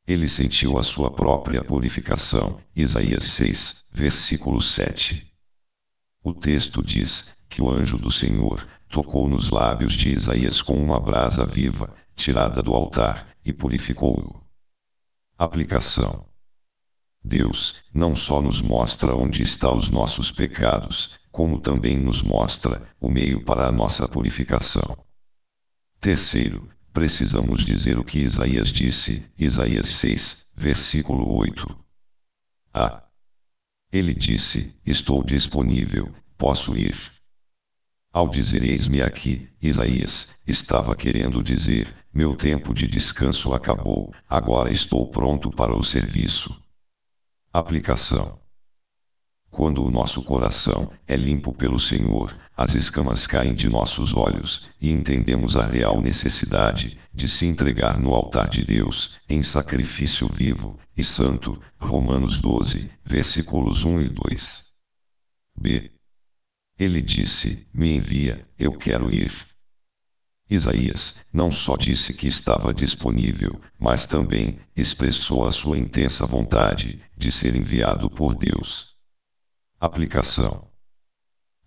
Ele 0.09 0.27
sentiu 0.27 0.79
a 0.79 0.83
sua 0.83 1.11
própria 1.11 1.63
purificação. 1.63 2.59
Isaías 2.75 3.25
6, 3.25 3.85
versículo 3.93 4.59
7. 4.59 5.31
O 6.25 6.33
texto 6.33 6.83
diz 6.83 7.35
que 7.47 7.61
o 7.61 7.71
anjo 7.71 7.99
do 7.99 8.11
Senhor 8.11 8.67
tocou 8.89 9.29
nos 9.29 9.51
lábios 9.51 9.93
de 9.93 10.09
Isaías 10.09 10.63
com 10.63 10.83
uma 10.83 10.99
brasa 10.99 11.45
viva, 11.45 11.95
tirada 12.17 12.63
do 12.63 12.73
altar, 12.73 13.29
e 13.45 13.53
purificou-o. 13.53 14.43
Aplicação. 15.37 16.25
Deus 17.23 17.83
não 17.93 18.15
só 18.15 18.41
nos 18.41 18.63
mostra 18.63 19.15
onde 19.15 19.43
estão 19.43 19.77
os 19.77 19.91
nossos 19.91 20.33
pecados, 20.33 21.21
como 21.31 21.61
também 21.61 21.99
nos 21.99 22.23
mostra 22.23 22.89
o 22.99 23.11
meio 23.11 23.45
para 23.45 23.67
a 23.67 23.73
nossa 23.73 24.09
purificação. 24.09 24.97
Terceiro, 26.01 26.67
precisamos 26.99 27.65
dizer 27.65 27.97
o 27.97 28.03
que 28.03 28.19
Isaías 28.19 28.73
disse, 28.73 29.25
Isaías 29.39 29.87
6, 29.87 30.47
versículo 30.57 31.33
8. 31.33 31.65
A. 32.75 33.05
Ele 33.93 34.13
disse: 34.13 34.75
Estou 34.85 35.23
disponível, 35.23 36.13
posso 36.37 36.77
ir. 36.77 36.97
Ao 38.13 38.29
dizer 38.29 38.65
eis-me 38.65 39.01
aqui, 39.01 39.49
Isaías 39.63 40.35
estava 40.45 40.97
querendo 40.97 41.41
dizer: 41.41 41.95
Meu 42.13 42.35
tempo 42.35 42.75
de 42.75 42.89
descanso 42.89 43.55
acabou, 43.55 44.13
agora 44.29 44.73
estou 44.73 45.09
pronto 45.09 45.53
para 45.53 45.77
o 45.77 45.85
serviço. 45.85 46.61
Aplicação: 47.53 48.41
Quando 49.51 49.85
o 49.85 49.91
nosso 49.91 50.23
coração 50.23 50.91
é 51.07 51.17
limpo 51.17 51.53
pelo 51.53 51.79
Senhor, 51.79 52.37
as 52.57 52.75
escamas 52.75 53.27
caem 53.27 53.55
de 53.55 53.69
nossos 53.69 54.15
olhos 54.15 54.71
e 54.81 54.91
entendemos 54.91 55.57
a 55.57 55.67
real 55.67 56.01
necessidade 56.01 56.99
de 57.15 57.27
se 57.27 57.47
entregar 57.47 57.99
no 57.99 58.15
altar 58.15 58.49
de 58.49 58.65
Deus, 58.65 59.19
em 59.29 59.43
sacrifício 59.43 60.29
vivo 60.29 60.79
e 60.97 61.03
santo. 61.03 61.61
Romanos 61.81 62.41
12, 62.41 62.91
versículos 63.05 63.85
1 63.85 64.01
e 64.03 64.09
2. 64.11 64.67
B. 65.61 65.91
Ele 66.79 67.01
disse: 67.01 67.67
Me 67.73 67.97
envia, 67.97 68.47
eu 68.59 68.73
quero 68.73 69.13
ir. 69.13 69.33
Isaías 70.51 71.23
não 71.33 71.51
só 71.51 71.77
disse 71.77 72.15
que 72.15 72.27
estava 72.27 72.73
disponível, 72.73 73.61
mas 73.79 74.07
também 74.07 74.59
expressou 74.77 75.47
a 75.47 75.53
sua 75.53 75.77
intensa 75.77 76.25
vontade 76.25 77.03
de 77.17 77.31
ser 77.31 77.55
enviado 77.55 78.09
por 78.09 78.35
Deus. 78.35 78.98
Aplicação: 79.81 80.69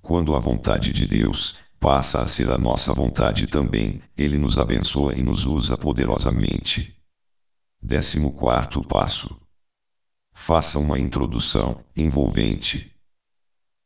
Quando 0.01 0.35
a 0.35 0.39
vontade 0.39 0.91
de 0.91 1.07
Deus 1.07 1.59
passa 1.79 2.21
a 2.21 2.27
ser 2.27 2.51
a 2.51 2.57
nossa 2.57 2.91
vontade 2.91 3.47
também, 3.47 4.01
Ele 4.17 4.37
nos 4.37 4.57
abençoa 4.57 5.15
e 5.15 5.23
nos 5.23 5.45
usa 5.45 5.77
poderosamente. 5.77 6.93
14 7.81 8.85
passo: 8.85 9.39
Faça 10.33 10.77
uma 10.77 10.99
introdução 10.99 11.85
envolvente. 11.95 12.93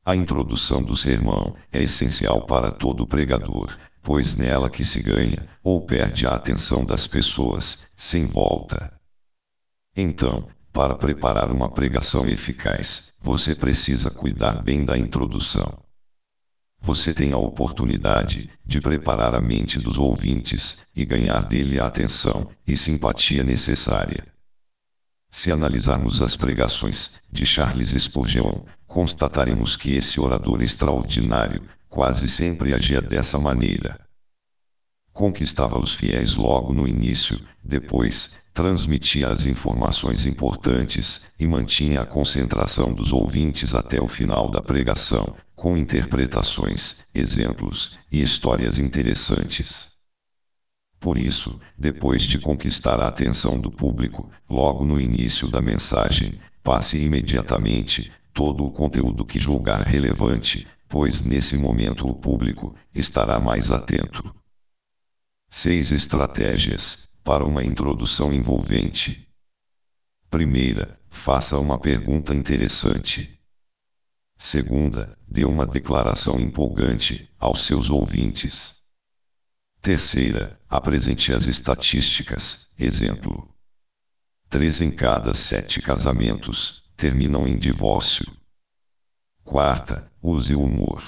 A 0.03 0.15
introdução 0.15 0.81
do 0.81 0.97
sermão 0.97 1.55
é 1.71 1.83
essencial 1.83 2.47
para 2.47 2.71
todo 2.71 3.05
pregador, 3.05 3.77
pois 4.01 4.33
nela 4.33 4.71
que 4.71 4.83
se 4.83 5.03
ganha, 5.03 5.47
ou 5.61 5.85
perde 5.85 6.25
a 6.25 6.31
atenção 6.31 6.83
das 6.83 7.05
pessoas, 7.05 7.85
sem 7.95 8.25
volta. 8.25 8.91
Então, 9.95 10.49
para 10.75 10.93
preparar 10.93 11.53
uma 11.53 11.71
pregação 11.71 12.27
eficaz, 12.27 13.13
você 13.21 13.55
precisa 13.55 14.09
cuidar 14.11 14.61
bem 14.61 14.83
da 14.83 14.97
introdução. 14.97 15.79
Você 16.81 17.13
tem 17.13 17.31
a 17.31 17.38
oportunidade 17.38 18.49
de 18.65 18.81
preparar 18.81 19.33
a 19.33 19.39
mente 19.39 19.79
dos 19.79 19.97
ouvintes 19.97 20.85
e 20.93 21.05
ganhar 21.05 21.45
dele 21.45 21.79
a 21.79 21.88
atenção 21.88 22.49
e 22.67 22.75
simpatia 22.75 23.41
necessária. 23.41 24.27
Se 25.31 25.49
analisarmos 25.49 26.21
as 26.21 26.35
pregações 26.35 27.21
de 27.31 27.45
Charles 27.45 27.91
Spurgeon, 27.91 28.65
constataremos 28.85 29.77
que 29.77 29.95
esse 29.95 30.19
orador 30.19 30.61
extraordinário 30.61 31.63
quase 31.88 32.27
sempre 32.27 32.73
agia 32.73 33.01
dessa 33.01 33.39
maneira. 33.39 33.97
Conquistava 35.13 35.79
os 35.79 35.93
fiéis 35.93 36.35
logo 36.35 36.73
no 36.73 36.85
início, 36.85 37.39
depois, 37.63 38.38
transmitia 38.55 39.27
as 39.27 39.45
informações 39.45 40.25
importantes 40.25 41.29
e 41.37 41.45
mantinha 41.45 42.01
a 42.01 42.05
concentração 42.05 42.93
dos 42.93 43.11
ouvintes 43.11 43.75
até 43.75 44.01
o 44.01 44.07
final 44.07 44.49
da 44.49 44.61
pregação, 44.61 45.35
com 45.53 45.75
interpretações, 45.75 47.03
exemplos 47.13 47.99
e 48.09 48.21
histórias 48.21 48.79
interessantes. 48.79 49.97
Por 51.01 51.17
isso, 51.17 51.59
depois 51.77 52.21
de 52.21 52.39
conquistar 52.39 53.01
a 53.01 53.09
atenção 53.09 53.59
do 53.59 53.69
público, 53.69 54.31
logo 54.49 54.85
no 54.85 55.01
início 55.01 55.49
da 55.49 55.61
mensagem, 55.61 56.39
passe 56.63 56.97
imediatamente 56.97 58.09
todo 58.33 58.63
o 58.63 58.71
conteúdo 58.71 59.25
que 59.25 59.37
julgar 59.37 59.81
relevante, 59.81 60.65
pois 60.87 61.21
nesse 61.21 61.57
momento 61.57 62.07
o 62.07 62.15
público 62.15 62.73
estará 62.93 63.37
mais 63.37 63.69
atento. 63.69 64.33
6 65.49 65.91
estratégias 65.91 67.13
para 67.25 67.43
uma 67.43 67.63
introdução 67.63 68.31
envolvente. 68.31 69.27
Primeira, 70.29 71.01
faça 71.09 71.57
uma 71.57 71.79
pergunta 71.79 72.35
interessante. 72.35 73.41
Segunda, 74.38 75.17
dê 75.27 75.43
uma 75.43 75.65
declaração 75.65 76.39
empolgante 76.39 77.33
aos 77.39 77.65
seus 77.65 77.89
ouvintes. 77.89 78.83
Terceira, 79.81 80.61
apresente 80.69 81.33
as 81.33 81.47
estatísticas, 81.47 82.71
exemplo. 82.77 83.51
Três 84.47 84.79
em 84.79 84.91
cada 84.91 85.33
sete 85.33 85.81
casamentos 85.81 86.83
terminam 86.95 87.47
em 87.47 87.57
divórcio. 87.57 88.31
Quarta, 89.43 90.11
use 90.21 90.53
o 90.53 90.61
humor. 90.61 91.03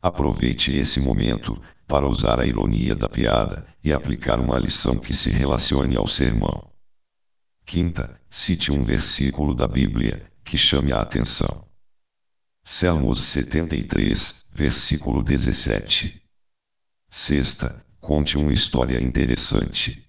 Aproveite 0.00 0.76
esse 0.76 1.00
momento 1.00 1.60
para 1.90 2.06
usar 2.06 2.38
a 2.38 2.46
ironia 2.46 2.94
da 2.94 3.08
piada 3.08 3.66
e 3.82 3.92
aplicar 3.92 4.38
uma 4.38 4.56
lição 4.56 4.96
que 4.96 5.12
se 5.12 5.28
relacione 5.28 5.96
ao 5.96 6.06
sermão. 6.06 6.70
Quinta, 7.66 8.20
cite 8.30 8.70
um 8.70 8.80
versículo 8.80 9.56
da 9.56 9.66
Bíblia 9.66 10.30
que 10.44 10.56
chame 10.56 10.92
a 10.92 11.00
atenção. 11.00 11.68
Salmos 12.62 13.20
73, 13.22 14.46
versículo 14.52 15.20
17. 15.24 16.22
Sexta, 17.10 17.84
conte 17.98 18.38
uma 18.38 18.52
história 18.52 19.02
interessante. 19.02 20.08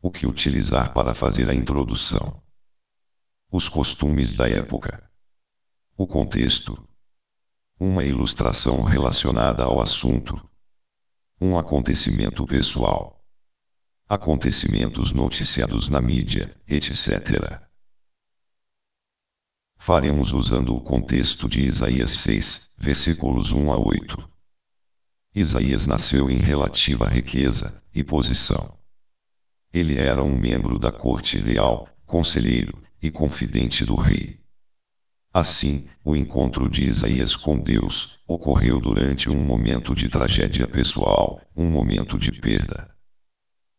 O 0.00 0.12
que 0.12 0.28
utilizar 0.28 0.94
para 0.94 1.12
fazer 1.12 1.50
a 1.50 1.54
introdução? 1.54 2.40
Os 3.50 3.68
costumes 3.68 4.36
da 4.36 4.48
época. 4.48 5.10
O 5.96 6.06
contexto. 6.06 6.88
Uma 7.80 8.04
ilustração 8.04 8.82
relacionada 8.82 9.64
ao 9.64 9.80
assunto. 9.80 10.47
Um 11.40 11.56
acontecimento 11.56 12.44
pessoal. 12.44 13.24
Acontecimentos 14.08 15.12
noticiados 15.12 15.88
na 15.88 16.00
mídia, 16.00 16.52
etc. 16.66 17.62
Faremos 19.76 20.32
usando 20.32 20.74
o 20.74 20.80
contexto 20.80 21.48
de 21.48 21.62
Isaías 21.64 22.10
6, 22.10 22.70
versículos 22.76 23.52
1 23.52 23.72
a 23.72 23.78
8. 23.78 24.30
Isaías 25.32 25.86
nasceu 25.86 26.28
em 26.28 26.38
relativa 26.38 27.08
riqueza 27.08 27.80
e 27.94 28.02
posição. 28.02 28.76
Ele 29.72 29.96
era 29.96 30.24
um 30.24 30.36
membro 30.36 30.76
da 30.76 30.90
corte 30.90 31.38
real, 31.38 31.88
conselheiro 32.04 32.82
e 33.00 33.12
confidente 33.12 33.84
do 33.84 33.94
rei. 33.94 34.40
Assim, 35.32 35.86
o 36.02 36.16
encontro 36.16 36.70
de 36.70 36.84
Isaías 36.84 37.36
com 37.36 37.58
Deus 37.58 38.18
ocorreu 38.26 38.80
durante 38.80 39.28
um 39.28 39.44
momento 39.44 39.94
de 39.94 40.08
tragédia 40.08 40.66
pessoal, 40.66 41.40
um 41.54 41.70
momento 41.70 42.18
de 42.18 42.32
perda. 42.32 42.90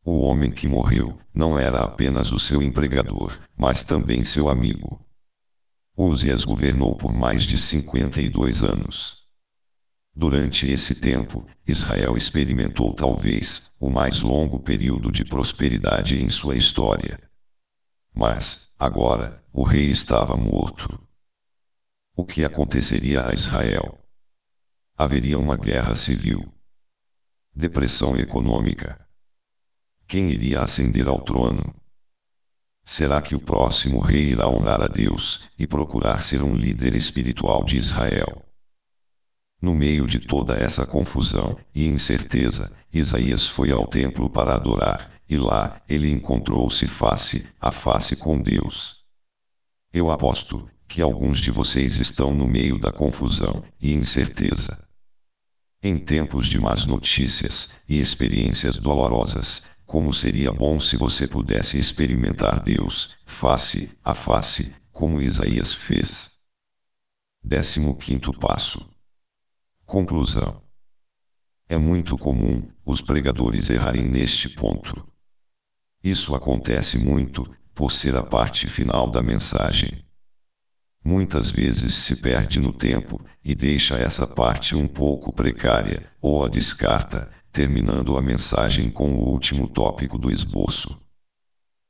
O 0.05 0.19
homem 0.21 0.51
que 0.51 0.67
morreu 0.67 1.19
não 1.33 1.57
era 1.57 1.83
apenas 1.83 2.31
o 2.31 2.39
seu 2.39 2.61
empregador, 2.61 3.37
mas 3.57 3.83
também 3.83 4.23
seu 4.23 4.47
amigo. 4.47 5.05
Uzias 5.97 6.45
governou 6.45 6.95
por 6.95 7.11
mais 7.11 7.43
de 7.43 7.57
52 7.57 8.63
anos. 8.63 9.27
Durante 10.15 10.71
esse 10.71 10.95
tempo, 10.95 11.45
Israel 11.67 12.15
experimentou 12.15 12.93
talvez 12.93 13.71
o 13.79 13.89
mais 13.89 14.21
longo 14.21 14.59
período 14.59 15.11
de 15.11 15.25
prosperidade 15.25 16.23
em 16.23 16.29
sua 16.29 16.55
história. 16.55 17.19
Mas, 18.13 18.69
agora, 18.77 19.43
o 19.51 19.63
rei 19.63 19.89
estava 19.89 20.35
morto. 20.35 21.08
O 22.19 22.25
que 22.25 22.43
aconteceria 22.43 23.25
a 23.25 23.31
Israel? 23.31 23.97
Haveria 24.97 25.39
uma 25.39 25.55
guerra 25.55 25.95
civil. 25.95 26.53
Depressão 27.55 28.17
econômica. 28.17 28.99
Quem 30.05 30.29
iria 30.29 30.61
ascender 30.61 31.07
ao 31.07 31.21
trono? 31.21 31.73
Será 32.83 33.21
que 33.21 33.35
o 33.35 33.39
próximo 33.39 34.01
rei 34.01 34.31
irá 34.31 34.49
honrar 34.49 34.81
a 34.81 34.87
Deus 34.89 35.49
e 35.57 35.65
procurar 35.65 36.21
ser 36.21 36.43
um 36.43 36.53
líder 36.53 36.93
espiritual 36.93 37.63
de 37.63 37.77
Israel? 37.77 38.45
No 39.61 39.73
meio 39.73 40.05
de 40.05 40.19
toda 40.19 40.55
essa 40.55 40.85
confusão 40.85 41.57
e 41.73 41.87
incerteza, 41.87 42.69
Isaías 42.91 43.47
foi 43.47 43.71
ao 43.71 43.87
templo 43.87 44.29
para 44.29 44.55
adorar, 44.55 45.09
e 45.29 45.37
lá 45.37 45.81
ele 45.87 46.11
encontrou-se 46.11 46.85
face 46.85 47.47
a 47.61 47.71
face 47.71 48.17
com 48.17 48.41
Deus. 48.41 48.98
Eu 49.91 50.11
aposto 50.11 50.69
que 50.87 51.01
alguns 51.01 51.39
de 51.39 51.49
vocês 51.49 51.99
estão 51.99 52.31
no 52.33 52.47
meio 52.47 52.77
da 52.77 52.91
confusão 52.91 53.63
e 53.81 53.91
incerteza. 53.91 54.87
Em 55.81 55.97
tempos 55.97 56.47
de 56.47 56.59
más 56.59 56.85
notícias 56.85 57.75
e 57.87 57.99
experiências 57.99 58.77
dolorosas, 58.77 59.69
como 59.87 60.13
seria 60.13 60.51
bom 60.51 60.79
se 60.79 60.95
você 60.95 61.27
pudesse 61.27 61.79
experimentar 61.79 62.61
Deus, 62.61 63.17
face 63.25 63.89
a 64.03 64.13
face, 64.13 64.71
como 64.91 65.19
Isaías 65.19 65.73
fez. 65.73 66.37
15 67.41 67.95
quinto 67.95 68.31
passo. 68.31 68.87
Conclusão. 69.85 70.61
É 71.67 71.77
muito 71.77 72.15
comum 72.15 72.69
os 72.85 73.01
pregadores 73.01 73.71
errarem 73.71 74.07
neste 74.07 74.49
ponto. 74.49 75.07
Isso 76.03 76.35
acontece 76.35 77.03
muito, 77.03 77.49
por 77.79 77.93
ser 77.93 78.13
a 78.17 78.23
parte 78.23 78.67
final 78.67 79.09
da 79.09 79.23
mensagem. 79.23 80.03
Muitas 81.01 81.49
vezes 81.49 81.93
se 81.93 82.17
perde 82.17 82.59
no 82.59 82.73
tempo, 82.73 83.25
e 83.41 83.55
deixa 83.55 83.95
essa 83.95 84.27
parte 84.27 84.75
um 84.75 84.85
pouco 84.85 85.31
precária, 85.31 86.11
ou 86.19 86.43
a 86.43 86.49
descarta, 86.49 87.31
terminando 87.53 88.17
a 88.17 88.21
mensagem 88.21 88.91
com 88.91 89.13
o 89.13 89.29
último 89.29 89.65
tópico 89.65 90.17
do 90.17 90.29
esboço. 90.29 90.99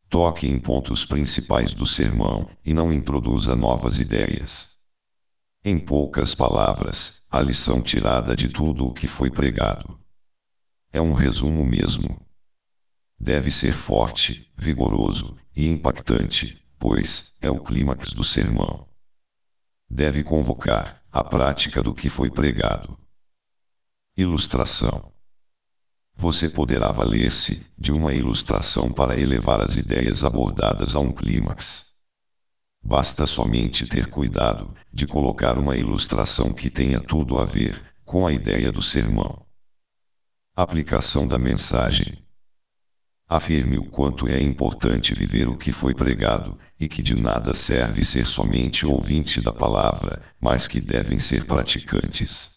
Toque 0.08 0.46
em 0.46 0.60
pontos 0.60 1.06
principais 1.06 1.74
do 1.74 1.88
sermão, 1.88 2.48
e 2.64 2.72
não 2.72 2.94
introduza 2.94 3.56
novas 3.56 3.98
ideias. 3.98 4.78
Em 5.66 5.80
poucas 5.80 6.36
palavras, 6.36 7.24
a 7.32 7.42
lição 7.42 7.82
tirada 7.82 8.36
de 8.36 8.48
tudo 8.48 8.86
o 8.86 8.94
que 8.94 9.08
foi 9.08 9.32
pregado. 9.32 10.00
É 10.94 11.02
um 11.02 11.14
resumo 11.14 11.66
mesmo. 11.66 12.29
Deve 13.20 13.52
ser 13.52 13.74
forte, 13.74 14.50
vigoroso 14.58 15.38
e 15.54 15.68
impactante, 15.68 16.66
pois 16.80 17.34
é 17.42 17.50
o 17.50 17.60
clímax 17.60 18.14
do 18.14 18.24
sermão. 18.24 18.88
Deve 19.90 20.24
convocar 20.24 21.04
a 21.12 21.24
prática 21.24 21.84
do 21.84 21.94
que 21.94 22.08
foi 22.08 22.32
pregado. 22.32 22.98
Ilustração. 24.16 25.12
Você 26.16 26.50
poderá 26.50 26.92
valer-se 26.92 27.66
de 27.78 27.92
uma 27.92 28.14
ilustração 28.14 28.92
para 28.92 29.20
elevar 29.20 29.62
as 29.62 29.76
ideias 29.76 30.24
abordadas 30.24 30.96
a 30.96 31.00
um 31.00 31.12
clímax. 31.12 31.94
Basta 32.82 33.26
somente 33.26 33.86
ter 33.86 34.08
cuidado 34.08 34.74
de 34.94 35.06
colocar 35.06 35.58
uma 35.58 35.76
ilustração 35.76 36.54
que 36.54 36.70
tenha 36.70 37.02
tudo 37.02 37.38
a 37.38 37.46
ver 37.46 37.82
com 38.06 38.26
a 38.26 38.32
ideia 38.32 38.72
do 38.72 38.82
sermão. 38.82 39.46
Aplicação 40.56 41.28
da 41.28 41.38
mensagem. 41.38 42.29
Afirme 43.32 43.78
o 43.78 43.84
quanto 43.84 44.28
é 44.28 44.42
importante 44.42 45.14
viver 45.14 45.48
o 45.48 45.56
que 45.56 45.72
foi 45.72 45.94
pregado, 45.94 46.58
e 46.80 46.88
que 46.88 47.04
de 47.04 47.14
nada 47.14 47.54
serve 47.54 48.04
ser 48.04 48.26
somente 48.26 48.88
ouvinte 48.88 49.40
da 49.40 49.54
palavra, 49.54 50.20
mas 50.42 50.66
que 50.66 50.82
devem 50.82 51.20
ser 51.20 51.46
praticantes. 51.46 52.48